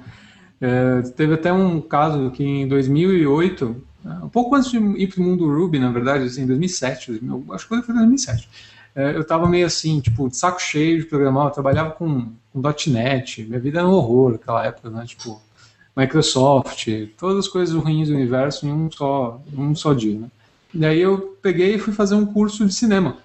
é, 0.63 1.03
teve 1.11 1.35
até 1.35 1.53
um 1.53 1.81
caso 1.81 2.31
que 2.31 2.43
em 2.43 2.67
2008, 2.67 3.77
um 4.23 4.29
pouco 4.29 4.55
antes 4.55 4.71
de 4.71 4.79
ir 4.79 5.09
para 5.09 5.21
o 5.21 5.25
mundo 5.25 5.47
Ruby, 5.47 5.79
na 5.79 5.91
verdade, 5.91 6.25
assim, 6.25 6.43
em 6.43 6.47
2007, 6.47 7.21
acho 7.51 7.69
que 7.69 7.83
foi 7.83 7.95
2007 7.95 8.49
é, 8.95 9.17
eu 9.17 9.25
tava 9.25 9.49
meio 9.49 9.67
assim, 9.67 10.01
tipo, 10.01 10.29
de 10.29 10.37
saco 10.37 10.61
cheio 10.61 11.01
de 11.01 11.07
programar, 11.07 11.47
eu 11.47 11.51
trabalhava 11.51 11.93
com, 11.93 12.31
com 12.53 12.63
.NET, 12.89 13.43
minha 13.45 13.61
vida 13.61 13.79
era 13.79 13.89
um 13.89 13.93
horror 13.93 14.33
naquela 14.33 14.65
época, 14.67 14.91
né, 14.91 15.05
tipo, 15.07 15.41
Microsoft, 15.97 16.89
todas 17.19 17.39
as 17.39 17.49
coisas 17.49 17.75
ruins 17.75 18.09
do 18.09 18.15
universo 18.15 18.67
em 18.67 18.73
um 18.73 18.91
só, 18.91 19.41
um 19.57 19.75
só 19.75 19.95
dia, 19.95 20.19
né. 20.19 20.29
Daí 20.75 21.01
eu 21.01 21.37
peguei 21.43 21.75
e 21.75 21.79
fui 21.79 21.93
fazer 21.93 22.15
um 22.15 22.25
curso 22.25 22.65
de 22.65 22.75
cinema. 22.75 23.19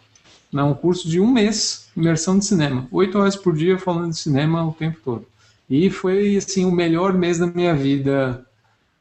Né, 0.51 0.63
um 0.63 0.73
curso 0.73 1.07
de 1.07 1.19
um 1.19 1.31
mês, 1.31 1.89
imersão 1.95 2.37
de 2.37 2.45
cinema. 2.45 2.87
Oito 2.91 3.17
horas 3.17 3.35
por 3.35 3.55
dia 3.55 3.77
falando 3.77 4.11
de 4.11 4.17
cinema 4.17 4.65
o 4.65 4.73
tempo 4.73 4.97
todo. 5.03 5.25
E 5.69 5.89
foi, 5.89 6.37
assim, 6.37 6.65
o 6.65 6.71
melhor 6.71 7.13
mês 7.13 7.39
da 7.39 7.47
minha 7.47 7.75
vida. 7.75 8.45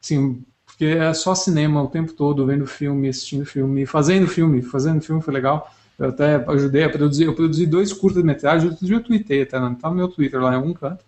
Assim, 0.01 0.43
porque 0.65 0.85
é 0.85 1.13
só 1.13 1.33
cinema 1.33 1.81
o 1.81 1.87
tempo 1.87 2.13
todo, 2.13 2.45
vendo 2.45 2.67
filme, 2.67 3.07
assistindo 3.07 3.45
filme, 3.45 3.85
fazendo 3.85 4.27
filme. 4.27 4.61
Fazendo 4.61 5.01
filme 5.01 5.21
foi 5.21 5.33
legal. 5.33 5.71
Eu 5.97 6.09
até 6.09 6.35
ajudei 6.35 6.83
a 6.83 6.89
produzir. 6.89 7.23
Eu 7.23 7.33
produzi 7.33 7.65
dois 7.65 7.91
curtas-metragens. 7.93 8.77
Eu 8.81 9.03
tuitei 9.03 9.43
até, 9.43 9.59
não 9.59 9.73
tá 9.73 9.89
no 9.89 9.95
meu 9.95 10.07
Twitter 10.07 10.39
lá 10.39 10.51
em 10.51 10.55
algum 10.55 10.73
canto. 10.73 11.03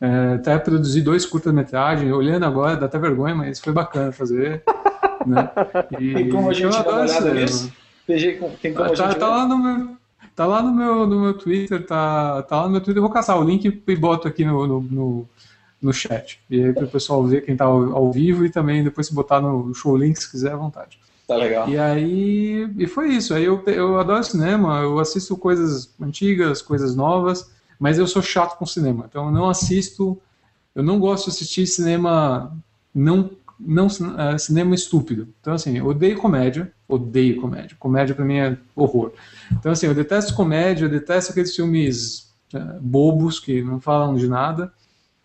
É, 0.00 0.34
até 0.34 0.58
produzi 0.58 1.00
dois 1.00 1.24
curtas-metragens. 1.24 2.12
Olhando 2.12 2.44
agora, 2.44 2.76
dá 2.76 2.86
até 2.86 2.98
vergonha, 2.98 3.34
mas 3.34 3.60
foi 3.60 3.72
bacana 3.72 4.12
fazer. 4.12 4.62
né? 5.26 5.50
E, 6.00 6.14
tem 6.14 6.28
como 6.28 6.50
a 6.50 6.52
gente 6.52 6.72
dar 6.72 6.88
uma 6.88 7.02
olhada 7.02 7.34
nisso? 7.34 7.72
Tem 8.06 8.74
como 8.74 8.84
a 8.84 8.88
tá, 8.90 9.06
gente 9.06 9.18
tá 9.18 9.28
lá 9.28 9.46
no 9.46 9.58
meu, 9.58 9.96
tá 10.34 10.46
lá 10.46 10.62
no 10.62 10.72
meu, 10.72 11.06
no 11.06 11.20
meu 11.20 11.34
Twitter, 11.34 11.84
tá, 11.86 12.42
tá 12.42 12.56
lá 12.56 12.64
no 12.64 12.72
meu 12.72 12.80
Twitter. 12.80 12.98
Eu 12.98 13.02
vou 13.02 13.10
caçar 13.10 13.38
o 13.38 13.44
link 13.44 13.82
e 13.86 13.96
boto 13.96 14.28
aqui 14.28 14.44
no, 14.44 14.66
no, 14.66 14.80
no, 14.80 15.28
no 15.80 15.92
chat. 15.92 16.40
E 16.48 16.62
aí 16.62 16.72
para 16.72 16.84
o 16.84 16.90
pessoal 16.90 17.24
ver 17.24 17.44
quem 17.44 17.56
tá 17.56 17.64
ao, 17.64 17.94
ao, 17.94 18.12
vivo 18.12 18.44
e 18.44 18.50
também 18.50 18.84
depois 18.84 19.06
se 19.06 19.14
botar 19.14 19.40
no 19.40 19.74
show 19.74 19.96
link 19.96 20.16
se 20.16 20.30
quiser 20.30 20.52
à 20.52 20.56
vontade. 20.56 20.98
Tá 21.26 21.36
legal. 21.36 21.68
E 21.68 21.78
aí, 21.78 22.70
e 22.76 22.86
foi 22.86 23.10
isso. 23.10 23.34
Aí 23.34 23.44
eu, 23.44 23.62
eu 23.66 23.98
adoro 23.98 24.24
cinema, 24.24 24.80
eu 24.80 24.98
assisto 24.98 25.36
coisas 25.36 25.90
antigas, 26.00 26.60
coisas 26.60 26.96
novas, 26.96 27.50
mas 27.78 27.98
eu 27.98 28.06
sou 28.06 28.22
chato 28.22 28.58
com 28.58 28.66
cinema. 28.66 29.06
Então 29.08 29.26
eu 29.26 29.32
não 29.32 29.48
assisto, 29.48 30.20
eu 30.74 30.82
não 30.82 30.98
gosto 30.98 31.24
de 31.24 31.30
assistir 31.30 31.66
cinema 31.66 32.56
não 32.94 33.30
não 33.64 33.86
uh, 33.86 34.38
cinema 34.38 34.74
estúpido. 34.74 35.28
Então, 35.40 35.54
assim, 35.54 35.78
eu 35.78 35.86
odeio 35.86 36.18
comédia, 36.18 36.72
odeio 36.88 37.40
comédia. 37.40 37.76
Comédia 37.78 38.14
para 38.14 38.24
mim 38.24 38.38
é 38.38 38.56
horror. 38.74 39.12
Então, 39.52 39.72
assim, 39.72 39.86
eu 39.86 39.94
detesto 39.94 40.34
comédia, 40.34 40.84
eu 40.84 40.88
detesto 40.88 41.32
aqueles 41.32 41.54
filmes 41.54 42.32
uh, 42.54 42.80
bobos 42.80 43.38
que 43.38 43.62
não 43.62 43.80
falam 43.80 44.14
de 44.14 44.28
nada. 44.28 44.72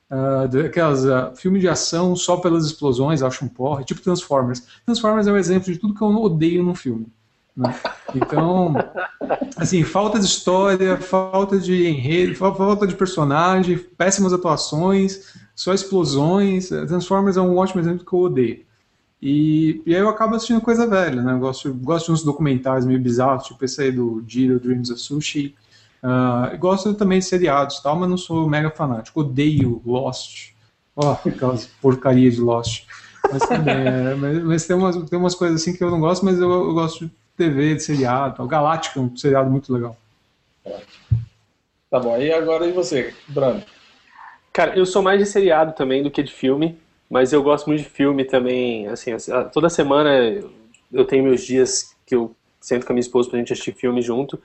Uh, 0.09 0.65
aquelas 0.65 1.03
uh, 1.03 1.59
de 1.59 1.67
ação 1.67 2.15
só 2.15 2.37
pelas 2.37 2.65
explosões, 2.65 3.21
acho 3.21 3.43
um 3.43 3.49
porra, 3.49 3.83
tipo 3.83 4.01
Transformers. 4.01 4.63
Transformers 4.85 5.27
é 5.27 5.31
um 5.31 5.37
exemplo 5.37 5.71
de 5.71 5.79
tudo 5.79 5.93
que 5.93 6.01
eu 6.01 6.07
odeio 6.07 6.63
num 6.63 6.75
filme. 6.75 7.07
Né? 7.55 7.75
Então, 8.15 8.75
assim, 9.57 9.83
falta 9.83 10.19
de 10.19 10.25
história, 10.25 10.95
falta 10.97 11.57
de 11.57 11.87
enredo, 11.87 12.35
falta 12.35 12.85
de 12.85 12.95
personagem, 12.95 13.77
péssimas 13.77 14.31
atuações, 14.31 15.33
só 15.57 15.73
explosões. 15.73 16.69
Transformers 16.69 17.35
é 17.35 17.41
um 17.41 17.57
ótimo 17.57 17.81
exemplo 17.81 18.05
que 18.05 18.13
eu 18.13 18.19
odeio. 18.19 18.65
E, 19.19 19.81
e 19.83 19.95
aí 19.95 19.99
eu 19.99 20.07
acabo 20.07 20.35
assistindo 20.35 20.61
coisa 20.61 20.85
velha, 20.85 21.23
né? 21.23 21.33
Eu 21.33 21.39
gosto, 21.39 21.73
gosto 21.73 22.05
de 22.05 22.11
uns 22.11 22.23
documentários 22.23 22.85
meio 22.85 22.99
bizarros, 22.99 23.47
tipo 23.47 23.65
esse 23.65 23.81
aí 23.81 23.91
do 23.91 24.23
Jiro 24.27 24.59
Dreams 24.59 24.91
of 24.91 25.01
Sushi. 25.01 25.55
Uh, 26.03 26.55
gosto 26.59 26.93
também 26.93 27.17
de 27.17 27.25
seriados 27.25 27.79
tal, 27.79 27.95
mas 27.95 28.07
não 28.07 28.17
sou 28.17 28.47
mega 28.47 28.69
fanático. 28.69 29.19
Odeio 29.21 29.81
Lost. 29.83 30.51
Ó, 30.95 31.17
oh, 31.25 31.29
aquelas 31.29 31.65
porcarias 31.81 32.35
de 32.35 32.41
Lost. 32.41 32.85
Mas 33.31 33.41
também, 33.47 33.73
é, 33.87 34.13
mas, 34.13 34.43
mas, 34.43 34.67
tem, 34.67 34.75
umas, 34.75 35.09
tem 35.09 35.17
umas 35.17 35.33
coisas 35.33 35.59
assim 35.59 35.75
que 35.75 35.83
eu 35.83 35.89
não 35.89 35.99
gosto, 35.99 36.23
mas 36.23 36.39
eu, 36.39 36.49
eu 36.51 36.73
gosto 36.75 37.05
de 37.05 37.11
TV, 37.35 37.73
de 37.73 37.83
seriado. 37.83 38.43
O 38.43 38.47
Galáctica 38.47 38.99
é 38.99 39.01
um 39.01 39.17
seriado 39.17 39.49
muito 39.49 39.73
legal. 39.73 39.97
Tá 41.89 41.99
bom, 41.99 42.15
e 42.17 42.31
agora 42.31 42.67
e 42.67 42.71
você, 42.71 43.15
Bruno? 43.27 43.63
Cara, 44.57 44.75
eu 44.75 44.87
sou 44.87 45.03
mais 45.03 45.19
de 45.19 45.25
seriado 45.27 45.73
também 45.73 46.01
do 46.01 46.09
que 46.09 46.23
de 46.23 46.33
filme, 46.33 46.79
mas 47.07 47.31
eu 47.31 47.43
gosto 47.43 47.67
muito 47.67 47.83
de 47.83 47.89
filme 47.89 48.25
também. 48.25 48.87
Assim, 48.87 49.11
toda 49.53 49.69
semana 49.69 50.09
eu 50.91 51.05
tenho 51.05 51.25
meus 51.25 51.43
dias 51.43 51.95
que 52.07 52.15
eu 52.15 52.35
sento 52.59 52.83
com 52.83 52.91
a 52.91 52.95
minha 52.95 53.01
esposa 53.01 53.29
pra 53.29 53.37
gente 53.37 53.53
assistir 53.53 53.75
filme 53.75 54.01
junto. 54.01 54.41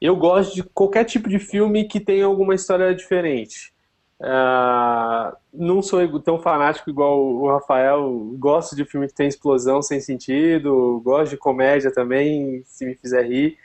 Eu 0.00 0.14
gosto 0.14 0.54
de 0.54 0.62
qualquer 0.62 1.02
tipo 1.02 1.28
de 1.28 1.40
filme 1.40 1.88
que 1.88 1.98
tenha 1.98 2.24
alguma 2.24 2.54
história 2.54 2.94
diferente. 2.94 3.72
Uh, 4.20 5.36
não 5.52 5.82
sou 5.82 6.20
tão 6.20 6.38
fanático 6.38 6.88
igual 6.88 7.20
o 7.20 7.48
Rafael. 7.50 8.08
Gosto 8.38 8.76
de 8.76 8.84
filme 8.84 9.08
que 9.08 9.14
tem 9.14 9.26
explosão 9.26 9.82
sem 9.82 9.98
sentido. 9.98 11.02
Gosto 11.04 11.32
de 11.32 11.36
comédia 11.36 11.92
também, 11.92 12.62
se 12.64 12.86
me 12.86 12.94
fizer 12.94 13.26
rir. 13.26 13.58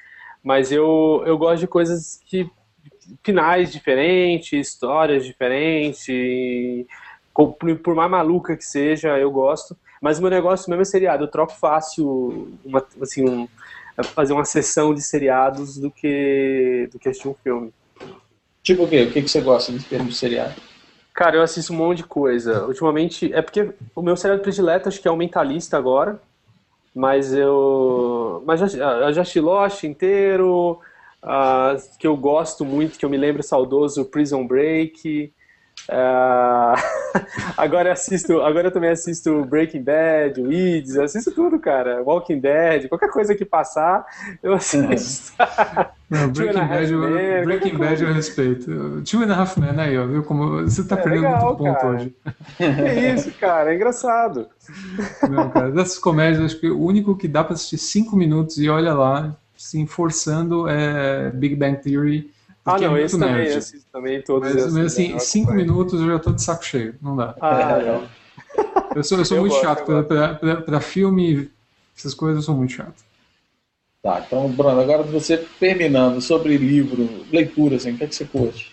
Mas 0.43 0.71
eu, 0.71 1.21
eu 1.27 1.38
gosto 1.38 1.60
de 1.60 1.67
coisas 1.67 2.19
que 2.25 2.49
finais 3.23 3.71
diferentes, 3.71 4.53
histórias 4.53 5.25
diferentes. 5.25 6.05
Por 7.33 7.95
mais 7.95 8.11
maluca 8.11 8.55
que 8.55 8.65
seja, 8.65 9.17
eu 9.17 9.31
gosto. 9.31 9.75
Mas 10.01 10.19
o 10.19 10.21
meu 10.21 10.29
negócio 10.29 10.69
mesmo 10.69 10.81
é 10.81 10.85
seriado. 10.85 11.23
Eu 11.23 11.29
troco 11.29 11.53
fácil, 11.53 12.57
uma, 12.65 12.85
assim, 13.01 13.27
um, 13.27 13.47
fazer 14.03 14.33
uma 14.33 14.45
sessão 14.45 14.93
de 14.93 15.01
seriados 15.01 15.77
do 15.77 15.89
que, 15.89 16.89
do 16.91 16.99
que 16.99 17.09
assistir 17.09 17.29
um 17.29 17.35
filme. 17.35 17.73
Tipo 18.61 18.83
o 18.83 18.87
quê? 18.87 19.03
O 19.03 19.11
que, 19.11 19.21
que 19.21 19.29
você 19.29 19.41
gosta 19.41 19.71
de 19.71 19.83
termos 19.83 20.13
de 20.13 20.19
seriado? 20.19 20.55
Cara, 21.13 21.35
eu 21.35 21.41
assisto 21.41 21.71
um 21.71 21.77
monte 21.77 21.97
de 21.97 22.03
coisa. 22.05 22.65
Ultimamente, 22.65 23.31
é 23.33 23.41
porque 23.41 23.73
o 23.95 24.01
meu 24.01 24.17
seriado 24.17 24.41
predileto 24.41 24.89
acho 24.89 25.01
que 25.01 25.07
é 25.07 25.11
o 25.11 25.15
Mentalista 25.15 25.77
agora. 25.77 26.19
Mas 26.93 27.33
eu. 27.33 28.43
Mas 28.45 28.59
já, 28.59 28.67
eu 28.67 29.13
já 29.13 29.21
assisti 29.21 29.39
Lost 29.39 29.83
inteiro 29.83 30.79
uh, 31.23 31.97
que 31.97 32.07
eu 32.07 32.15
gosto 32.15 32.63
muito, 32.65 32.99
que 32.99 33.05
eu 33.05 33.09
me 33.09 33.17
lembro 33.17 33.41
saudoso, 33.41 34.05
Prison 34.05 34.45
Break. 34.45 35.33
Uh, 35.89 36.79
agora 37.57 37.89
eu 37.89 37.93
assisto, 37.93 38.41
agora 38.41 38.67
eu 38.67 38.71
também 38.71 38.91
assisto 38.91 39.43
Breaking 39.45 39.83
Bad, 39.83 40.41
Weeds, 40.41 40.97
assisto 40.97 41.31
tudo, 41.31 41.59
cara. 41.59 42.01
Walking 42.03 42.39
Dead, 42.39 42.88
qualquer 42.88 43.09
coisa 43.09 43.36
que 43.36 43.43
passar, 43.43 44.05
eu 44.41 44.53
assisto. 44.53 45.33
Não, 46.09 46.29
Breaking, 46.31 46.67
Bad, 46.67 46.93
eu, 46.93 47.43
Breaking 47.43 47.77
Bad 47.77 48.03
eu 48.03 48.13
respeito. 48.13 49.01
Two 49.01 49.23
and 49.23 49.33
a 49.33 49.41
Half 49.41 49.57
Men 49.57 49.79
aí, 49.79 49.97
ó, 49.97 50.05
viu 50.05 50.23
como 50.23 50.62
você 50.62 50.83
tá 50.86 50.95
é, 50.95 51.01
perdendo 51.01 51.23
legal, 51.23 51.45
muito 51.47 51.57
ponto 51.57 51.73
cara. 51.73 51.89
hoje. 51.89 52.15
É 52.59 53.13
isso, 53.13 53.31
cara, 53.33 53.73
é 53.73 53.75
engraçado. 53.75 54.47
Não, 55.29 55.49
cara, 55.49 55.71
dessas 55.71 55.97
comédias, 55.97 56.45
acho 56.45 56.59
que 56.59 56.69
o 56.69 56.81
único 56.81 57.17
que 57.17 57.27
dá 57.27 57.43
pra 57.43 57.55
assistir 57.55 57.77
cinco 57.77 58.15
minutos 58.15 58.57
e 58.57 58.69
olha 58.69 58.93
lá, 58.93 59.36
sim, 59.63 59.88
forçando 59.88 60.67
é, 60.67 61.32
Big 61.32 61.56
Bang 61.56 61.82
Theory. 61.82 62.30
Ah, 62.65 62.78
não, 62.78 62.95
é 62.95 63.04
esse 63.04 63.17
também, 63.17 63.45
esse 63.47 63.86
também 63.91 64.21
todos 64.21 64.54
Mas, 64.54 64.73
mas 64.73 64.86
assim, 64.93 65.17
cinco 65.19 65.54
minutos 65.54 65.99
eu 65.99 66.08
já 66.08 66.19
tô 66.19 66.32
de 66.32 66.41
saco 66.41 66.63
cheio, 66.63 66.95
não 67.02 67.15
dá. 67.15 67.36
Ah, 67.39 67.80
não. 67.80 68.10
Eu 68.95 69.04
sou, 69.04 69.17
eu 69.17 69.26
sou 69.26 69.38
eu 69.38 69.41
muito 69.41 69.54
gosto, 69.54 69.63
chato 69.63 69.86
para 70.65 70.80
filme, 70.80 71.49
essas 71.97 72.13
coisas 72.13 72.38
eu 72.38 72.41
sou 72.43 72.56
muito 72.56 72.73
chato. 72.73 73.04
Tá, 74.04 74.23
então, 74.23 74.47
Bruno, 74.49 74.80
agora 74.80 75.02
você 75.02 75.47
terminando 75.60 76.21
sobre 76.21 76.58
livro, 76.58 77.26
leitura, 77.32 77.78
assim, 77.78 77.93
o 77.93 77.97
que, 77.97 78.04
é 78.04 78.08
que 78.08 78.13
você 78.13 78.26
curte? 78.26 78.71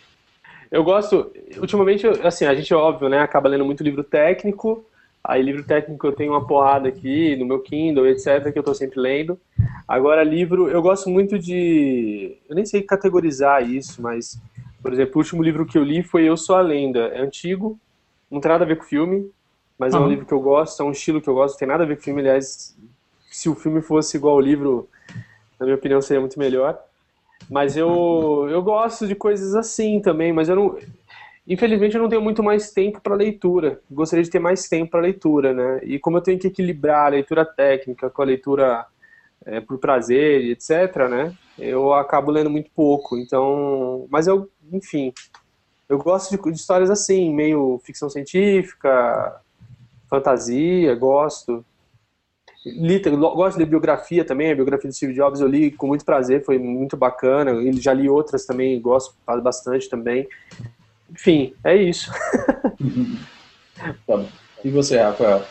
Eu 0.71 0.85
gosto, 0.85 1.33
ultimamente, 1.57 2.07
assim, 2.23 2.45
a 2.45 2.55
gente, 2.55 2.75
óbvio, 2.75 3.09
né, 3.09 3.21
acaba 3.21 3.49
lendo 3.49 3.65
muito 3.65 3.83
livro 3.83 4.05
técnico, 4.05 4.85
Aí 5.23 5.43
livro 5.43 5.65
técnico 5.65 6.07
eu 6.07 6.13
tenho 6.13 6.33
uma 6.33 6.47
porrada 6.47 6.89
aqui 6.89 7.37
no 7.37 7.45
meu 7.45 7.61
Kindle, 7.61 8.07
etc, 8.07 8.51
que 8.51 8.59
eu 8.59 8.61
estou 8.61 8.75
sempre 8.75 9.01
lendo. 9.01 9.39
Agora 9.87 10.25
livro, 10.25 10.69
eu 10.69 10.81
gosto 10.81 11.11
muito 11.11 11.39
de, 11.39 12.39
eu 12.49 12.55
nem 12.55 12.65
sei 12.65 12.83
categorizar 12.83 13.63
isso, 13.69 14.01
mas 14.01 14.41
por 14.83 14.93
exemplo, 14.93 15.13
o 15.17 15.19
último 15.19 15.43
livro 15.43 15.67
que 15.67 15.77
eu 15.77 15.85
li 15.85 16.03
foi 16.03 16.25
Eu 16.25 16.37
Sou 16.37 16.57
a 16.57 16.63
Lenda. 16.63 17.09
É 17.09 17.21
antigo, 17.21 17.79
não 18.31 18.41
tem 18.41 18.51
nada 18.51 18.65
a 18.65 18.67
ver 18.67 18.77
com 18.77 18.85
filme, 18.85 19.31
mas 19.79 19.95
uhum. 19.95 20.01
é 20.01 20.05
um 20.05 20.09
livro 20.09 20.27
que 20.27 20.33
eu 20.33 20.41
gosto, 20.41 20.83
é 20.83 20.87
um 20.87 20.91
estilo 20.91 21.21
que 21.21 21.29
eu 21.29 21.35
gosto, 21.35 21.55
não 21.55 21.59
tem 21.59 21.69
nada 21.69 21.85
a 21.85 21.87
ver 21.87 21.97
com 21.97 22.03
filme, 22.03 22.21
aliás, 22.21 22.77
se 23.31 23.49
o 23.49 23.55
filme 23.55 23.83
fosse 23.83 24.17
igual 24.17 24.35
ao 24.35 24.41
livro, 24.41 24.89
na 25.59 25.67
minha 25.67 25.77
opinião 25.77 26.01
seria 26.01 26.21
muito 26.21 26.39
melhor. 26.39 26.79
Mas 27.49 27.77
eu, 27.77 28.47
eu 28.51 28.63
gosto 28.63 29.07
de 29.07 29.15
coisas 29.15 29.55
assim 29.55 30.01
também, 30.01 30.33
mas 30.33 30.49
eu 30.49 30.57
não 30.57 30.79
Infelizmente 31.47 31.97
eu 31.97 32.03
não 32.03 32.09
tenho 32.09 32.23
muito 32.23 32.43
mais 32.43 32.71
tempo 32.71 33.01
para 33.01 33.15
leitura. 33.15 33.81
Gostaria 33.91 34.23
de 34.23 34.31
ter 34.31 34.39
mais 34.39 34.69
tempo 34.69 34.93
para 34.93 35.01
leitura, 35.01 35.53
né? 35.53 35.81
E 35.83 35.99
como 35.99 36.19
eu 36.19 36.23
tenho 36.23 36.39
que 36.39 36.47
equilibrar 36.47 37.07
a 37.07 37.11
leitura 37.11 37.45
técnica 37.45 38.11
com 38.11 38.23
a 38.23 38.27
leitura 38.27 38.87
é, 39.45 39.61
por 39.61 39.79
prazer, 39.79 40.45
etc, 40.51 41.09
né? 41.09 41.35
Eu 41.59 41.93
acabo 41.93 42.31
lendo 42.31 42.51
muito 42.51 42.71
pouco. 42.71 43.17
Então, 43.17 44.07
mas 44.11 44.27
eu, 44.27 44.49
enfim, 44.73 45.13
eu 45.89 45.99
gosto 45.99 46.31
de, 46.31 46.51
de 46.51 46.57
histórias 46.57 46.91
assim, 46.91 47.35
meio 47.35 47.81
ficção 47.85 48.09
científica, 48.09 49.41
fantasia, 50.09 50.95
gosto. 50.95 51.65
Li, 52.65 53.01
gosto 53.01 53.59
de 53.59 53.65
biografia 53.65 54.23
também, 54.25 54.53
a 54.53 54.55
biografia 54.55 54.89
do 54.89 54.95
Steve 54.95 55.15
Jobs 55.15 55.41
eu 55.41 55.49
li 55.49 55.71
com 55.71 55.87
muito 55.87 56.05
prazer, 56.05 56.45
foi 56.45 56.59
muito 56.59 56.97
bacana. 56.97 57.53
Já 57.81 57.95
li 57.95 58.09
outras 58.09 58.45
também, 58.45 58.81
gosto 58.81 59.15
bastante 59.43 59.89
também. 59.89 60.29
Enfim, 61.13 61.55
é 61.65 61.77
isso. 61.77 62.11
tá 64.07 64.25
e 64.65 64.71
você, 64.71 64.99
Rafael? 64.99 65.47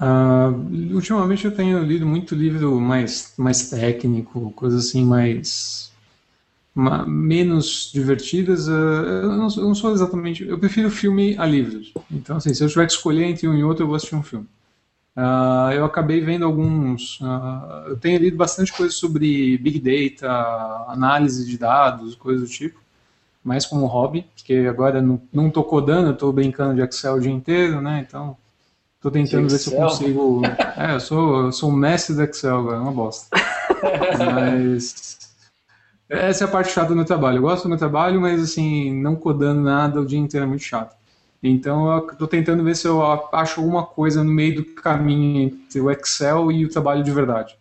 Uh, 0.00 0.94
ultimamente 0.94 1.44
eu 1.44 1.54
tenho 1.54 1.82
lido 1.82 2.04
muito 2.04 2.34
livro 2.34 2.80
mais, 2.80 3.34
mais 3.36 3.70
técnico, 3.70 4.50
coisas 4.52 4.86
assim 4.86 5.04
mais 5.04 5.92
uma, 6.74 7.06
menos 7.06 7.90
divertidas. 7.92 8.66
Uh, 8.66 8.70
eu, 8.70 9.32
não, 9.32 9.48
eu, 9.56 9.62
não, 9.64 9.74
sou 9.74 9.92
exatamente. 9.92 10.46
Eu 10.46 10.58
prefiro 10.58 10.90
filme 10.90 11.36
a 11.38 11.46
livros. 11.46 11.92
Então, 12.10 12.36
assim, 12.36 12.52
se 12.52 12.64
eu 12.64 12.68
tiver 12.68 12.86
que 12.86 12.92
escolher 12.92 13.24
entre 13.24 13.46
um 13.46 13.54
e 13.54 13.62
outro, 13.62 13.84
eu 13.84 13.86
vou 13.86 13.96
assistir 13.96 14.16
um 14.16 14.22
filme. 14.22 14.46
Uh, 15.14 15.70
eu 15.72 15.84
acabei 15.84 16.20
vendo 16.20 16.44
alguns. 16.44 17.20
Uh, 17.20 17.88
eu 17.88 17.96
tenho 17.98 18.18
lido 18.18 18.36
bastante 18.36 18.72
coisa 18.72 18.92
sobre 18.92 19.58
Big 19.58 19.78
Data, 19.78 20.28
análise 20.88 21.46
de 21.46 21.58
dados, 21.58 22.14
coisas 22.14 22.48
do 22.48 22.52
tipo, 22.52 22.80
mais 23.42 23.66
como 23.66 23.86
hobby, 23.86 24.26
porque 24.34 24.66
agora 24.68 25.02
não 25.02 25.48
estou 25.48 25.64
codando, 25.64 26.12
estou 26.12 26.32
brincando 26.32 26.74
de 26.74 26.82
Excel 26.82 27.14
o 27.14 27.20
dia 27.20 27.32
inteiro, 27.32 27.80
né? 27.80 28.04
Então, 28.06 28.36
estou 28.96 29.10
tentando 29.10 29.48
ver 29.48 29.58
se 29.58 29.74
eu 29.74 29.80
consigo. 29.80 30.42
É, 30.76 30.94
eu 30.94 31.00
sou, 31.00 31.46
eu 31.46 31.52
sou 31.52 31.70
um 31.70 31.74
mestre 31.74 32.14
do 32.14 32.22
Excel 32.22 32.58
agora, 32.58 32.76
é 32.76 32.80
uma 32.80 32.92
bosta. 32.92 33.36
Mas. 34.18 35.18
Essa 36.08 36.44
é 36.44 36.46
a 36.46 36.50
parte 36.50 36.72
chata 36.72 36.88
do 36.88 36.96
meu 36.96 37.06
trabalho. 37.06 37.38
Eu 37.38 37.42
gosto 37.42 37.62
do 37.62 37.70
meu 37.70 37.78
trabalho, 37.78 38.20
mas 38.20 38.40
assim, 38.42 38.92
não 38.92 39.16
codando 39.16 39.62
nada 39.62 39.98
o 39.98 40.04
dia 40.04 40.18
inteiro 40.18 40.44
é 40.44 40.48
muito 40.48 40.62
chato. 40.62 40.94
Então 41.42 41.90
eu 41.90 42.06
estou 42.10 42.28
tentando 42.28 42.62
ver 42.62 42.76
se 42.76 42.86
eu 42.86 43.02
acho 43.32 43.60
alguma 43.60 43.84
coisa 43.84 44.22
no 44.22 44.30
meio 44.30 44.56
do 44.56 44.64
caminho 44.64 45.42
entre 45.42 45.80
o 45.80 45.90
Excel 45.90 46.52
e 46.52 46.64
o 46.64 46.68
trabalho 46.68 47.02
de 47.02 47.10
verdade. 47.10 47.56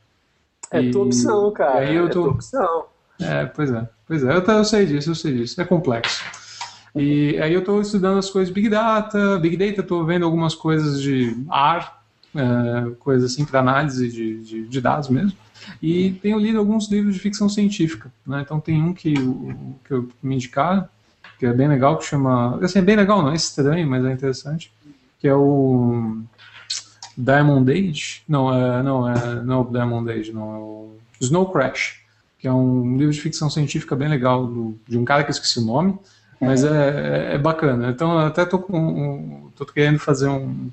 É 0.70 0.82
e, 0.82 0.92
tua 0.92 1.06
opção, 1.06 1.52
cara. 1.52 1.80
Aí 1.80 1.96
eu 1.96 2.10
tô... 2.10 2.20
É 2.20 2.24
tua 2.24 2.32
opção. 2.34 2.86
É, 3.22 3.46
pois 3.46 3.72
é. 3.72 3.88
Pois 4.08 4.24
é, 4.24 4.36
eu, 4.36 4.42
eu 4.42 4.66
sei 4.66 4.86
disso, 4.86 5.12
eu 5.12 5.16
sei 5.16 5.34
disso. 5.34 5.62
É 5.62 5.66
complexo. 5.66 6.24
E 6.96 7.40
aí 7.40 7.54
eu 7.54 7.62
estou 7.62 7.82
estudando 7.82 8.18
as 8.18 8.30
coisas 8.30 8.54
Big 8.54 8.68
Data, 8.68 9.40
Big 9.40 9.56
Data, 9.56 9.82
estou 9.82 10.06
vendo 10.06 10.26
algumas 10.26 10.54
coisas 10.54 11.02
de 11.02 11.38
AR, 11.50 12.02
é, 12.36 12.90
coisas 13.00 13.32
assim 13.32 13.46
para 13.46 13.60
análise 13.60 14.10
de, 14.10 14.44
de, 14.44 14.68
de, 14.68 14.82
dados 14.82 15.08
mesmo. 15.08 15.38
E 15.82 16.12
tenho 16.22 16.40
lido 16.40 16.60
alguns 16.60 16.90
livros 16.90 17.14
de 17.14 17.20
ficção 17.20 17.48
científica. 17.48 18.12
Né? 18.26 18.42
Então 18.42 18.60
tem 18.60 18.82
um 18.82 18.94
que, 18.94 19.14
que 19.14 19.92
eu 19.92 20.10
me 20.22 20.36
indicaram, 20.36 20.88
que 21.40 21.46
é 21.46 21.54
bem 21.54 21.68
legal, 21.68 21.98
que 21.98 22.06
chama. 22.06 22.60
Assim, 22.62 22.80
é 22.80 22.82
bem 22.82 22.96
legal, 22.96 23.22
não 23.22 23.32
é 23.32 23.36
estranho, 23.36 23.88
mas 23.88 24.04
é 24.04 24.12
interessante. 24.12 24.72
Que 25.20 25.28
é 25.28 25.36
o 25.36 26.18
Diamond 27.18 27.72
Age. 27.72 28.24
Não, 28.28 28.54
é, 28.54 28.84
não, 28.84 29.10
é, 29.10 29.44
não 29.44 29.56
é 29.56 29.58
o 29.58 29.64
Diamond 29.64 30.12
Age, 30.12 30.34
não. 30.34 30.54
É 30.54 30.58
o 30.58 30.98
Snow 31.22 31.52
Crash, 31.52 32.01
que 32.42 32.48
é 32.48 32.52
um 32.52 32.98
livro 32.98 33.14
de 33.14 33.22
ficção 33.22 33.52
científica 33.52 33.96
bem 33.96 34.10
legal, 34.10 34.48
do, 34.48 34.76
de 34.88 34.98
um 34.98 35.06
cara 35.06 35.24
que 35.24 35.30
eu 35.30 35.34
esqueci 35.34 35.60
o 35.60 35.66
nome, 35.66 35.96
mas 36.40 36.64
é, 36.64 37.30
é, 37.30 37.36
é 37.36 37.38
bacana. 37.38 37.92
Então, 37.92 38.14
eu 38.14 38.26
até 38.26 38.44
tô, 38.44 38.58
com, 38.58 38.76
um, 38.76 39.52
tô 39.56 39.64
querendo 39.64 40.00
fazer 40.00 40.28
um, 40.28 40.72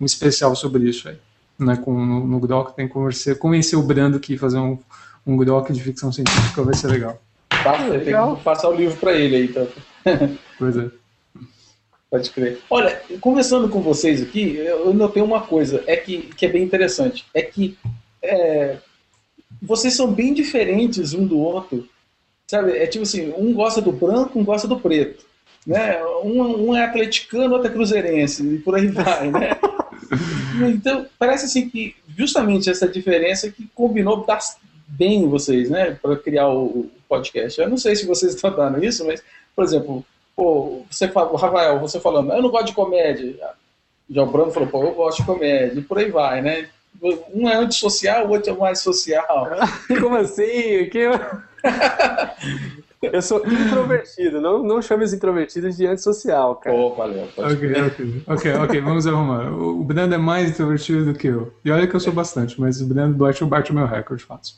um 0.00 0.04
especial 0.06 0.56
sobre 0.56 0.88
isso 0.88 1.10
aí. 1.10 1.18
Né, 1.58 1.76
com, 1.76 1.92
no, 1.92 2.26
no 2.26 2.40
Grok, 2.40 2.74
tem 2.74 2.86
que 2.88 2.94
conversar, 2.94 3.34
convencer 3.34 3.78
o 3.78 3.82
Brando 3.82 4.18
que 4.18 4.38
fazer 4.38 4.56
um, 4.56 4.78
um 5.26 5.36
Grok 5.36 5.70
de 5.74 5.82
ficção 5.82 6.10
científica 6.10 6.62
vai 6.62 6.72
ser 6.72 6.86
legal. 6.86 7.20
Passa, 7.50 7.98
tem 7.98 8.36
que 8.36 8.42
passar 8.42 8.70
o 8.70 8.74
livro 8.74 8.96
para 8.96 9.12
ele 9.12 9.36
aí, 9.36 9.44
então. 9.44 9.68
Pois 10.58 10.76
é. 10.78 10.90
Pode 12.10 12.30
crer. 12.30 12.60
Olha, 12.70 12.98
conversando 13.20 13.68
com 13.68 13.82
vocês 13.82 14.22
aqui, 14.22 14.56
eu 14.56 14.92
notei 14.94 15.22
uma 15.22 15.42
coisa, 15.42 15.84
é 15.86 15.96
que, 15.96 16.22
que 16.22 16.46
é 16.46 16.48
bem 16.48 16.62
interessante. 16.62 17.26
É 17.34 17.42
que 17.42 17.78
é, 18.22 18.78
vocês 19.62 19.94
são 19.94 20.10
bem 20.10 20.32
diferentes 20.34 21.14
um 21.14 21.26
do 21.26 21.38
outro. 21.38 21.88
Sabe? 22.46 22.76
É 22.76 22.86
tipo 22.86 23.02
assim, 23.02 23.32
um 23.36 23.52
gosta 23.52 23.80
do 23.80 23.92
branco, 23.92 24.38
um 24.38 24.44
gosta 24.44 24.66
do 24.66 24.78
preto. 24.78 25.24
Né? 25.66 26.02
Um, 26.24 26.68
um 26.68 26.76
é 26.76 26.84
atleticano, 26.84 27.54
outro 27.54 27.68
é 27.68 27.72
cruzeirense, 27.72 28.42
e 28.42 28.58
por 28.58 28.74
aí 28.74 28.88
vai, 28.92 29.30
né? 29.30 29.58
Então, 30.68 31.06
parece 31.18 31.44
assim 31.44 31.68
que 31.68 31.94
justamente 32.16 32.68
essa 32.68 32.88
diferença 32.88 33.50
que 33.50 33.68
combinou 33.74 34.26
bem 34.88 35.28
vocês, 35.28 35.70
né, 35.70 35.96
para 36.02 36.16
criar 36.16 36.48
o, 36.48 36.90
podcast. 37.08 37.60
Eu 37.60 37.68
não 37.68 37.76
sei 37.76 37.96
se 37.96 38.06
vocês 38.06 38.34
estão 38.34 38.54
dando 38.54 38.82
isso, 38.84 39.04
mas 39.04 39.22
por 39.54 39.64
exemplo, 39.64 40.04
pô, 40.36 40.82
você 40.88 41.08
fala, 41.08 41.36
Rafael, 41.36 41.80
você 41.80 41.98
falando, 41.98 42.32
eu 42.32 42.40
não 42.40 42.50
gosto 42.50 42.66
de 42.66 42.72
comédia. 42.72 43.34
Já 44.08 44.22
o 44.22 44.26
Bruno 44.26 44.52
falou, 44.52 44.68
pô, 44.68 44.84
eu 44.84 44.94
gosto 44.94 45.18
de 45.18 45.26
comédia, 45.26 45.80
e 45.80 45.82
por 45.82 45.98
aí 45.98 46.10
vai, 46.10 46.40
né? 46.40 46.68
Um 47.32 47.48
é 47.48 47.56
antissocial, 47.56 48.26
o 48.26 48.30
outro 48.30 48.52
é 48.52 48.56
mais 48.56 48.80
social. 48.80 49.48
Como 50.00 50.16
assim? 50.16 50.88
Que... 50.90 51.08
Eu 53.02 53.22
sou 53.22 53.38
introvertido, 53.46 54.42
não, 54.42 54.62
não 54.62 54.82
chame 54.82 55.04
os 55.04 55.14
introvertidos 55.14 55.74
de 55.74 55.86
antissocial, 55.86 56.56
cara. 56.56 56.76
Pô, 56.76 56.94
valeu. 56.94 57.26
Ok, 57.34 57.72
ok, 57.86 58.22
ok, 58.26 58.54
ok, 58.56 58.80
vamos 58.82 59.06
arrumar. 59.06 59.50
O 59.50 59.82
Brando 59.82 60.14
é 60.14 60.18
mais 60.18 60.50
introvertido 60.50 61.06
do 61.06 61.14
que 61.14 61.28
eu. 61.28 61.50
E 61.64 61.70
olha 61.70 61.86
que 61.86 61.96
eu 61.96 62.00
sou 62.00 62.12
bastante, 62.12 62.60
mas 62.60 62.82
o 62.82 62.86
Brando 62.86 63.16
bate, 63.16 63.42
bate 63.42 63.72
o 63.72 63.74
meu 63.74 63.86
recorde 63.86 64.22
fácil. 64.22 64.54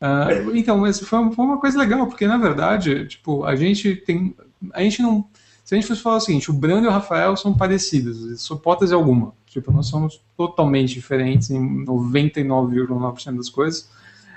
Uh, 0.00 0.56
então, 0.56 0.78
mas 0.78 0.98
foi, 0.98 1.30
foi, 1.30 1.44
uma 1.44 1.60
coisa 1.60 1.78
legal, 1.78 2.08
porque 2.08 2.26
na 2.26 2.36
verdade, 2.36 3.06
tipo, 3.06 3.44
a 3.44 3.54
gente 3.54 3.94
tem. 3.94 4.34
A 4.72 4.82
gente 4.82 5.00
não. 5.00 5.24
Se 5.64 5.76
a 5.76 5.78
gente 5.78 5.86
fosse 5.86 6.02
falar 6.02 6.16
o 6.16 6.20
seguinte, 6.20 6.50
o 6.50 6.54
Brando 6.54 6.86
e 6.86 6.88
o 6.88 6.92
Rafael 6.92 7.36
são 7.36 7.56
parecidos, 7.56 8.42
só 8.42 8.56
hipótese 8.56 8.92
alguma. 8.92 9.32
Tipo, 9.52 9.70
nós 9.70 9.86
somos 9.86 10.20
totalmente 10.36 10.94
diferentes 10.94 11.50
em 11.50 11.84
99,9% 11.84 13.36
das 13.36 13.48
coisas, 13.48 13.90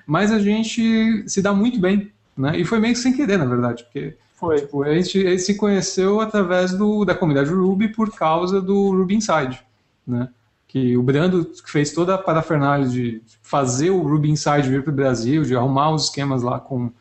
mas 0.05 0.31
a 0.31 0.39
gente 0.39 1.23
se 1.27 1.41
dá 1.41 1.53
muito 1.53 1.79
bem, 1.79 2.11
né? 2.37 2.59
E 2.59 2.65
foi 2.65 2.79
meio 2.79 2.93
que 2.93 2.99
sem 2.99 3.13
querer, 3.13 3.37
na 3.37 3.45
verdade, 3.45 3.83
porque 3.83 4.15
foi. 4.35 4.57
Tipo, 4.57 4.83
a, 4.83 4.93
gente, 4.93 5.39
se 5.39 5.55
conheceu 5.55 6.19
através 6.19 6.73
do, 6.73 7.05
da 7.05 7.15
comunidade 7.15 7.49
Ruby 7.49 7.87
por 7.87 8.13
causa 8.13 8.61
do 8.61 8.91
Ruby 8.91 9.15
Inside, 9.15 9.59
né? 10.05 10.29
que 10.75 10.97
o 10.97 11.01
Brando 11.01 11.49
fez 11.65 11.93
toda 11.93 12.15
a 12.15 12.17
parafernália 12.17 12.85
de 12.85 13.21
fazer 13.41 13.91
o 13.91 14.01
Ruby 14.01 14.29
Inside 14.29 14.69
vir 14.69 14.83
para 14.83 14.91
o 14.91 14.95
Brasil, 14.95 15.43
de 15.43 15.55
arrumar 15.55 15.91
os 15.91 16.05
esquemas 16.05 16.43
lá 16.43 16.59
com. 16.59 16.91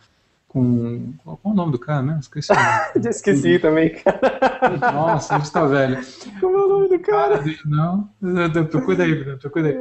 Com 0.55 1.13
qual 1.25 1.41
é 1.45 1.49
o 1.49 1.53
nome 1.53 1.73
do 1.73 1.81
cara 1.81 2.01
mesmo? 2.01 2.21
Esqueci. 2.21 2.53
Já 3.03 3.11
esqueci 3.11 3.59
também, 3.59 3.91
cara. 3.91 4.93
Nossa, 4.93 5.35
a 5.35 5.39
gente 5.39 5.51
tá 5.51 5.67
velho. 5.67 5.99
Como 6.41 6.57
é 6.57 6.65
o 6.65 6.69
nome 6.69 6.89
do 6.89 6.99
cara? 7.01 7.43
Não, 7.67 8.09
procura 8.71 9.03
aí, 9.03 9.15
Brando, 9.17 9.41
procura 9.41 9.69
aí. 9.69 9.77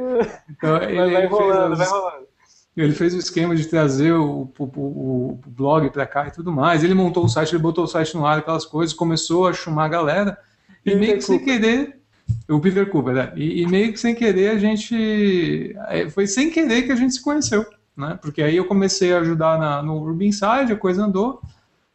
Então, 0.50 0.76
ele, 0.82 0.96
vai, 0.96 1.10
vai 1.12 1.26
rolando, 1.26 1.76
vai 1.76 1.86
rolando. 1.86 2.26
Ele 2.76 2.92
fez 2.92 3.14
o 3.14 3.18
esquema 3.18 3.54
de 3.54 3.66
trazer 3.66 4.14
o, 4.14 4.52
o, 4.58 4.64
o, 4.64 5.40
o 5.46 5.50
blog 5.50 5.88
para 5.90 6.06
cá 6.06 6.26
e 6.26 6.32
tudo 6.32 6.50
mais. 6.50 6.82
Ele 6.82 6.92
montou 6.92 7.24
o 7.24 7.28
site, 7.28 7.52
ele 7.54 7.62
botou 7.62 7.84
o 7.84 7.88
site 7.88 8.16
no 8.16 8.26
ar, 8.26 8.38
aquelas 8.38 8.64
coisas, 8.64 8.92
começou 8.92 9.46
a 9.46 9.52
chamar 9.52 9.84
a 9.84 9.88
galera. 9.88 10.38
E, 10.84 10.90
e 10.90 10.96
meio 10.96 11.14
que 11.14 11.20
sem 11.22 11.38
querer, 11.38 12.00
o 12.48 12.58
Peter 12.58 12.90
Cooper, 12.90 13.14
né? 13.14 13.32
E, 13.36 13.62
e, 13.62 13.66
meio 13.68 13.92
que 13.92 14.00
sem 14.00 14.12
querer 14.12 14.50
a 14.50 14.58
gente. 14.58 15.72
É, 15.86 16.10
foi 16.10 16.26
sem 16.26 16.50
querer 16.50 16.82
que 16.82 16.90
a 16.90 16.96
gente 16.96 17.14
se 17.14 17.22
conheceu, 17.22 17.64
né? 17.96 18.18
Porque 18.20 18.42
aí 18.42 18.56
eu 18.56 18.64
comecei 18.64 19.12
a 19.12 19.20
ajudar 19.20 19.58
na, 19.58 19.82
no 19.82 19.98
Ruby 19.98 20.26
Inside, 20.26 20.72
a 20.72 20.76
coisa 20.76 21.04
andou. 21.04 21.40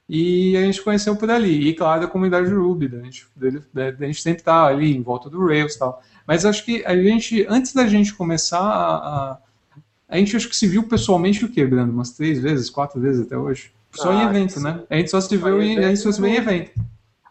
E 0.07 0.57
a 0.57 0.61
gente 0.61 0.81
conheceu 0.81 1.15
por 1.15 1.29
ali. 1.29 1.67
E 1.67 1.73
claro, 1.75 2.03
a 2.03 2.07
comunidade 2.07 2.51
Ruby, 2.51 2.87
da 2.87 2.99
gente, 2.99 3.27
a 3.75 4.05
gente 4.05 4.21
sempre 4.21 4.41
tá 4.41 4.65
ali 4.65 4.95
em 4.95 5.03
volta 5.03 5.29
do 5.29 5.45
Rails 5.45 5.75
e 5.75 5.79
tal. 5.79 6.01
Mas 6.25 6.45
acho 6.45 6.65
que 6.65 6.83
a 6.83 6.95
gente, 6.95 7.45
antes 7.47 7.73
da 7.73 7.87
gente 7.87 8.15
começar 8.15 8.59
a. 8.59 8.95
a, 8.95 9.37
a 10.07 10.17
gente 10.17 10.35
acho 10.35 10.49
que 10.49 10.55
se 10.55 10.67
viu 10.67 10.81
pessoalmente 10.83 11.45
o 11.45 11.49
quê, 11.49 11.63
Brando? 11.63 11.93
Umas 11.93 12.11
três 12.11 12.39
vezes, 12.39 12.71
quatro 12.71 12.99
vezes 12.99 13.27
até 13.27 13.37
hoje? 13.37 13.71
Só 13.91 14.11
ah, 14.11 14.15
em 14.15 14.27
evento, 14.27 14.59
né? 14.59 14.81
A 14.89 14.95
gente 14.95 15.11
só 15.11 15.21
se 15.21 15.37
viu 15.37 15.61
em, 15.61 15.77
a 15.77 15.89
gente 15.89 15.99
só 15.99 16.11
se 16.11 16.19
vê 16.19 16.29
em 16.29 16.35
evento. 16.35 16.71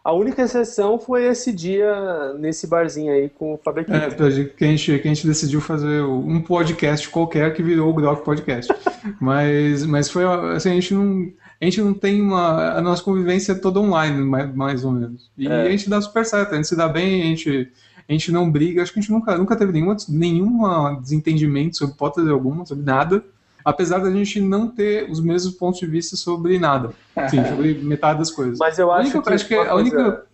A 0.03 0.13
única 0.13 0.41
exceção 0.41 0.97
foi 0.97 1.25
esse 1.25 1.51
dia 1.51 2.33
nesse 2.39 2.65
barzinho 2.65 3.11
aí 3.11 3.29
com 3.29 3.53
o 3.53 3.57
Fabriquinho. 3.57 3.97
É, 3.97 4.09
que 4.09 4.23
a, 4.23 4.29
gente, 4.29 4.99
que 4.99 5.07
a 5.07 5.13
gente 5.13 5.27
decidiu 5.27 5.59
fazer 5.59 6.01
um 6.03 6.41
podcast 6.41 7.09
qualquer 7.09 7.53
que 7.53 7.61
virou 7.61 7.89
o 7.89 7.93
Grok 7.93 8.23
Podcast. 8.23 8.73
mas, 9.19 9.85
mas 9.85 10.09
foi 10.09 10.23
assim, 10.55 10.71
a 10.71 10.73
gente 10.73 10.93
não. 10.93 11.31
A 11.61 11.65
gente 11.65 11.81
não 11.81 11.93
tem 11.93 12.21
uma. 12.21 12.77
A 12.77 12.81
nossa 12.81 13.03
convivência 13.03 13.51
é 13.51 13.55
toda 13.55 13.81
online, 13.81 14.23
mais, 14.23 14.55
mais 14.55 14.85
ou 14.85 14.93
menos. 14.93 15.29
E 15.37 15.45
é. 15.45 15.63
a 15.63 15.69
gente 15.69 15.89
dá 15.89 15.99
super 15.99 16.25
certo, 16.25 16.53
a 16.53 16.55
gente 16.55 16.69
se 16.69 16.75
dá 16.75 16.87
bem, 16.87 17.21
a 17.21 17.25
gente, 17.25 17.69
a 18.07 18.11
gente 18.13 18.31
não 18.31 18.49
briga. 18.49 18.81
Acho 18.81 18.93
que 18.93 18.99
a 18.99 19.01
gente 19.01 19.11
nunca, 19.11 19.37
nunca 19.37 19.57
teve 19.57 19.73
nenhuma, 19.73 19.97
nenhuma 20.07 20.97
desentendimento 21.01 21.75
sobre 21.75 21.95
hipótese 21.95 22.29
alguma, 22.29 22.65
sobre 22.65 22.85
nada 22.85 23.21
apesar 23.69 23.99
da 23.99 24.09
gente 24.09 24.41
não 24.41 24.67
ter 24.67 25.09
os 25.09 25.21
mesmos 25.21 25.53
pontos 25.53 25.79
de 25.79 25.85
vista 25.85 26.15
sobre 26.15 26.57
nada, 26.57 26.91
sim, 27.29 27.43
sobre 27.45 27.75
metade 27.75 28.19
das 28.19 28.31
coisas. 28.31 28.57
Mas 28.57 28.79
eu 28.79 28.91
acho, 28.91 29.21
que, 29.21 29.29
acho 29.29 29.47
que 29.47 29.53
a 29.53 29.75
única 29.75 30.03
coisa... 30.03 30.25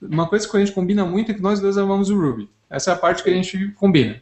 uma 0.00 0.28
coisa 0.28 0.48
que 0.48 0.56
a 0.56 0.60
gente 0.60 0.72
combina 0.72 1.04
muito 1.04 1.32
é 1.32 1.34
que 1.34 1.42
nós 1.42 1.58
dois 1.60 1.76
amamos 1.76 2.08
o 2.08 2.18
Ruby. 2.18 2.48
Essa 2.70 2.92
é 2.92 2.94
a 2.94 2.96
parte 2.96 3.22
que 3.22 3.30
a 3.30 3.32
gente 3.32 3.68
combina. 3.72 4.20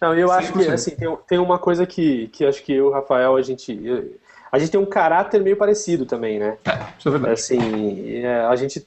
Não, 0.00 0.14
eu 0.14 0.30
acho 0.30 0.52
que 0.52 0.68
assim, 0.68 0.90
tem, 0.94 1.18
tem 1.26 1.38
uma 1.38 1.58
coisa 1.58 1.86
que, 1.86 2.28
que 2.28 2.44
acho 2.44 2.62
que 2.62 2.72
eu, 2.72 2.90
Rafael, 2.90 3.36
a 3.36 3.42
gente 3.42 3.80
a 4.50 4.58
gente 4.58 4.70
tem 4.70 4.80
um 4.80 4.86
caráter 4.86 5.40
meio 5.40 5.56
parecido 5.56 6.04
também, 6.04 6.38
né? 6.38 6.58
É, 6.66 6.78
isso 6.98 7.08
é 7.08 7.10
verdade. 7.10 7.32
Assim, 7.32 8.16
é, 8.22 8.40
a 8.40 8.54
gente 8.56 8.86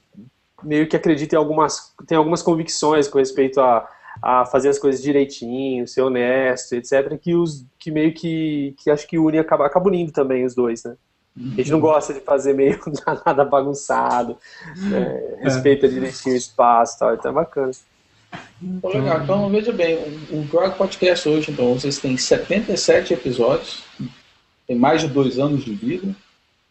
meio 0.62 0.86
que 0.86 0.94
acredita 0.94 1.34
em 1.34 1.38
algumas 1.38 1.92
tem 2.06 2.16
algumas 2.16 2.42
convicções 2.42 3.08
com 3.08 3.18
respeito 3.18 3.60
a 3.60 3.88
a 4.22 4.44
fazer 4.44 4.68
as 4.68 4.78
coisas 4.78 5.02
direitinho, 5.02 5.86
ser 5.86 6.02
honesto, 6.02 6.74
etc., 6.74 7.18
que, 7.18 7.34
os, 7.34 7.64
que 7.78 7.90
meio 7.90 8.12
que, 8.12 8.74
que 8.78 8.90
acho 8.90 9.06
que 9.06 9.18
une 9.18 9.38
acaba, 9.38 9.66
acaba 9.66 9.88
unindo 9.88 10.12
também 10.12 10.44
os 10.44 10.54
dois, 10.54 10.84
né? 10.84 10.96
A 11.38 11.56
gente 11.56 11.70
não 11.70 11.80
gosta 11.80 12.14
de 12.14 12.20
fazer 12.20 12.54
meio 12.54 12.80
nada 13.26 13.44
bagunçado, 13.44 14.38
né? 14.76 15.36
é. 15.38 15.44
respeita 15.44 15.86
direitinho 15.86 16.34
o 16.34 16.38
espaço 16.38 16.96
e 16.96 16.98
tal, 16.98 17.14
então 17.14 17.30
é 17.30 17.34
bacana. 17.34 17.72
Então, 18.62 18.90
legal. 18.90 19.22
Então, 19.22 19.50
veja 19.50 19.72
bem, 19.72 19.98
o 20.30 20.42
Grog 20.44 20.76
Podcast 20.76 21.28
hoje, 21.28 21.50
então, 21.50 21.74
vocês 21.74 21.98
têm 21.98 22.16
77 22.16 23.12
episódios, 23.12 23.82
tem 24.66 24.76
mais 24.76 25.02
de 25.02 25.08
dois 25.08 25.38
anos 25.38 25.62
de 25.62 25.74
vida, 25.74 26.14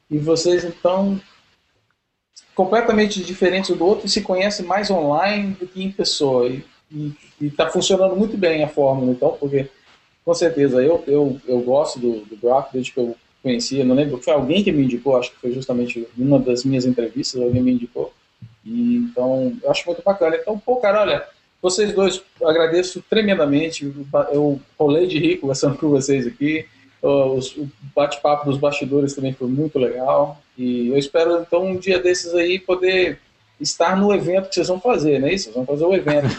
e 0.09 0.17
vocês, 0.17 0.63
então, 0.63 1.21
completamente 2.55 3.23
diferentes 3.23 3.69
um 3.69 3.77
do 3.77 3.85
outro, 3.85 4.07
se 4.07 4.21
conhecem 4.21 4.65
mais 4.65 4.89
online 4.89 5.51
do 5.59 5.67
que 5.67 5.83
em 5.83 5.91
pessoa. 5.91 6.47
E 6.47 6.65
está 7.41 7.69
funcionando 7.69 8.15
muito 8.15 8.37
bem 8.37 8.63
a 8.63 8.67
fórmula, 8.67 9.11
então, 9.11 9.37
porque 9.39 9.67
com 10.23 10.33
certeza 10.33 10.81
eu, 10.81 11.03
eu, 11.07 11.39
eu 11.47 11.59
gosto 11.59 11.99
do, 11.99 12.25
do 12.25 12.35
Brock 12.37 12.71
desde 12.73 12.91
que 12.91 12.99
eu 12.99 13.15
conhecia, 13.43 13.85
não 13.85 13.95
lembro, 13.95 14.17
foi 14.17 14.33
alguém 14.33 14.63
que 14.63 14.71
me 14.71 14.83
indicou, 14.83 15.15
acho 15.15 15.31
que 15.31 15.37
foi 15.37 15.51
justamente 15.51 16.07
uma 16.17 16.39
das 16.39 16.65
minhas 16.65 16.85
entrevistas, 16.85 17.39
alguém 17.39 17.61
me 17.61 17.73
indicou. 17.73 18.11
E, 18.65 18.95
então, 18.97 19.55
eu 19.61 19.69
acho 19.69 19.85
muito 19.85 20.01
bacana. 20.01 20.35
Então, 20.35 20.57
pô, 20.57 20.77
cara, 20.77 21.01
olha, 21.01 21.27
vocês 21.61 21.93
dois, 21.93 22.21
agradeço 22.43 23.03
tremendamente. 23.07 23.93
Eu 24.31 24.59
rolei 24.77 25.05
de 25.05 25.19
rir 25.19 25.37
conversando 25.37 25.77
com 25.77 25.89
vocês 25.89 26.25
aqui. 26.25 26.65
O 27.01 27.39
bate-papo 27.95 28.49
dos 28.49 28.57
bastidores 28.57 29.13
também 29.13 29.33
foi 29.33 29.47
muito 29.47 29.77
legal. 29.77 30.41
E 30.57 30.89
eu 30.89 30.97
espero, 30.97 31.41
então, 31.41 31.65
um 31.65 31.77
dia 31.77 31.99
desses 31.99 32.33
aí 32.33 32.57
poder 32.57 33.19
estar 33.59 33.95
no 33.95 34.13
evento 34.13 34.49
que 34.49 34.55
vocês 34.55 34.67
vão 34.67 34.79
fazer, 34.79 35.19
não 35.19 35.27
é 35.27 35.33
isso? 35.33 35.45
Vocês 35.45 35.55
vão 35.55 35.65
fazer 35.65 35.85
o 35.85 35.93
evento. 35.93 36.27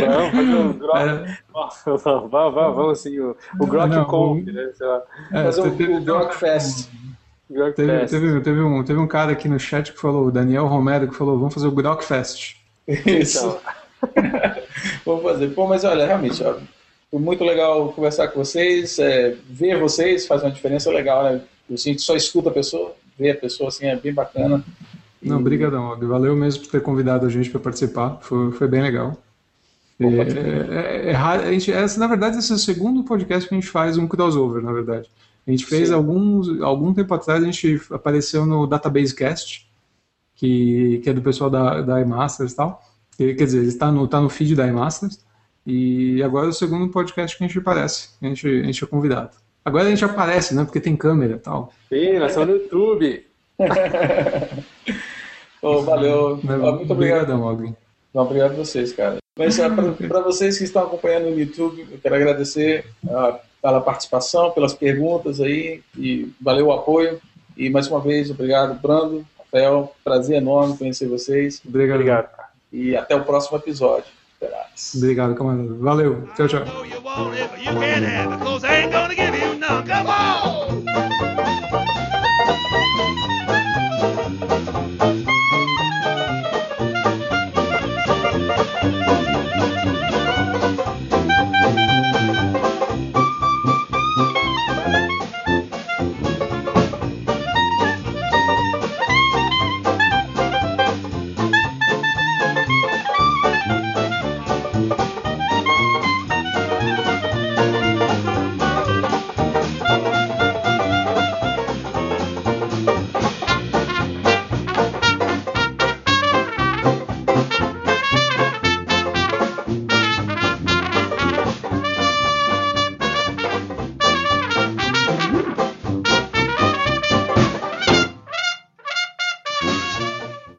vamos 0.00 0.30
fazer 0.32 0.54
o 0.54 0.74
Grok. 0.74 0.98
É. 0.98 1.38
Vamos, 1.52 2.30
vamos, 2.30 2.76
vamos 2.76 3.00
sim, 3.00 3.18
o, 3.18 3.36
o 3.60 3.66
Grok 3.66 4.06
Conf, 4.06 4.44
né? 4.46 4.70
Sei 4.74 4.86
lá. 4.86 5.02
É, 5.32 5.44
fazer 5.44 5.60
o, 5.60 5.96
o 5.96 6.00
Grok 6.00 6.34
Fest. 6.36 6.88
Teve, 7.76 8.06
teve, 8.06 8.40
teve, 8.40 8.60
um, 8.60 8.82
teve 8.82 8.98
um 8.98 9.06
cara 9.06 9.32
aqui 9.32 9.48
no 9.48 9.60
chat 9.60 9.92
que 9.92 10.00
falou, 10.00 10.26
o 10.26 10.32
Daniel 10.32 10.66
Romero, 10.66 11.08
que 11.08 11.14
falou: 11.14 11.38
vamos 11.38 11.54
fazer 11.54 11.66
o 11.66 11.72
Grok 11.72 12.04
Fest. 12.04 12.56
Isso. 12.88 13.58
Então. 14.02 14.54
vamos 15.04 15.22
fazer. 15.22 15.48
Pô, 15.48 15.66
mas 15.66 15.84
olha, 15.84 16.06
realmente, 16.06 16.42
ó, 16.42 16.56
foi 17.10 17.20
muito 17.20 17.44
legal 17.44 17.92
conversar 17.92 18.28
com 18.28 18.44
vocês, 18.44 18.98
é, 18.98 19.36
ver 19.48 19.78
vocês 19.78 20.26
faz 20.26 20.42
uma 20.42 20.50
diferença 20.50 20.90
legal, 20.90 21.22
né? 21.22 21.40
A 21.70 21.76
gente 21.76 22.02
só 22.02 22.16
escuta 22.16 22.50
a 22.50 22.52
pessoa, 22.52 22.94
ver 23.18 23.30
a 23.30 23.36
pessoa 23.36 23.68
assim 23.68 23.86
é 23.86 23.96
bem 23.96 24.12
bacana. 24.12 24.64
Não, 25.24 25.38
obrigadão, 25.38 25.90
Og. 25.90 26.04
Valeu 26.06 26.36
mesmo 26.36 26.62
por 26.62 26.70
ter 26.70 26.82
convidado 26.82 27.26
a 27.26 27.28
gente 27.28 27.50
para 27.50 27.60
participar. 27.60 28.18
Foi, 28.20 28.52
foi 28.52 28.68
bem 28.68 28.82
legal. 28.82 29.16
É, 29.98 30.06
é, 30.06 31.08
é, 31.08 31.12
é, 31.12 31.16
a 31.16 31.52
gente, 31.52 31.72
essa, 31.72 31.98
na 32.00 32.06
verdade, 32.06 32.38
esse 32.38 32.52
é 32.52 32.54
o 32.54 32.58
segundo 32.58 33.04
podcast 33.04 33.48
que 33.48 33.54
a 33.54 33.58
gente 33.58 33.70
faz 33.70 33.96
um 33.96 34.06
crossover, 34.06 34.62
na 34.62 34.72
verdade. 34.72 35.08
A 35.46 35.50
gente 35.50 35.66
fez 35.66 35.90
alguns, 35.90 36.60
algum 36.60 36.92
tempo 36.92 37.12
atrás, 37.14 37.42
a 37.42 37.46
gente 37.46 37.80
apareceu 37.90 38.46
no 38.46 38.66
Database 38.66 39.14
Cast, 39.14 39.68
que, 40.34 41.00
que 41.02 41.10
é 41.10 41.12
do 41.12 41.22
pessoal 41.22 41.50
da, 41.50 41.82
da 41.82 42.00
iMasters 42.00 42.52
e 42.52 42.56
tal. 42.56 42.82
quer 43.16 43.34
dizer, 43.34 43.62
está 43.64 43.92
no, 43.92 44.08
tá 44.08 44.20
no 44.20 44.28
feed 44.28 44.54
da 44.54 44.66
iMasters. 44.66 45.22
E 45.66 46.22
agora 46.22 46.46
é 46.46 46.50
o 46.50 46.52
segundo 46.52 46.90
podcast 46.90 47.36
que 47.36 47.44
a 47.44 47.46
gente 47.46 47.58
aparece, 47.58 48.10
a 48.20 48.26
gente, 48.26 48.46
a 48.46 48.64
gente 48.64 48.84
é 48.84 48.86
convidado. 48.86 49.30
Agora 49.64 49.86
a 49.86 49.90
gente 49.90 50.04
aparece, 50.04 50.54
né? 50.54 50.64
Porque 50.64 50.80
tem 50.80 50.94
câmera 50.94 51.36
e 51.36 51.38
tal. 51.38 51.72
Sim, 51.88 52.18
nós 52.18 52.32
estamos 52.32 52.48
no 52.48 52.62
YouTube. 52.62 53.24
oh, 55.64 55.82
valeu. 55.82 56.40
Muito 56.42 56.92
obrigado. 56.92 57.32
Obrigado, 57.32 57.76
Obrigado 58.12 58.52
a 58.52 58.56
vocês, 58.56 58.92
cara. 58.92 59.18
Mas 59.36 59.56
para 60.08 60.20
vocês 60.20 60.56
que 60.56 60.64
estão 60.64 60.84
acompanhando 60.84 61.30
no 61.30 61.38
YouTube, 61.38 61.86
eu 61.90 61.98
quero 61.98 62.14
agradecer 62.14 62.86
uh, 63.04 63.36
pela 63.60 63.80
participação, 63.80 64.52
pelas 64.52 64.72
perguntas 64.72 65.40
aí, 65.40 65.82
e 65.98 66.32
valeu 66.40 66.66
o 66.66 66.72
apoio. 66.72 67.20
E 67.56 67.68
mais 67.68 67.88
uma 67.88 68.00
vez, 68.00 68.30
obrigado, 68.30 68.80
Brando, 68.80 69.26
Rafael, 69.38 69.92
prazer 70.04 70.36
enorme 70.36 70.76
conhecer 70.76 71.08
vocês. 71.08 71.60
Obrigado. 71.66 71.96
obrigado. 71.96 72.28
E 72.72 72.96
até 72.96 73.16
o 73.16 73.24
próximo 73.24 73.58
episódio. 73.58 74.12
Obrigado, 74.96 75.34
comandante. 75.34 75.80
Valeu. 75.80 76.28
Tchau, 76.36 76.48
tchau. 76.48 76.64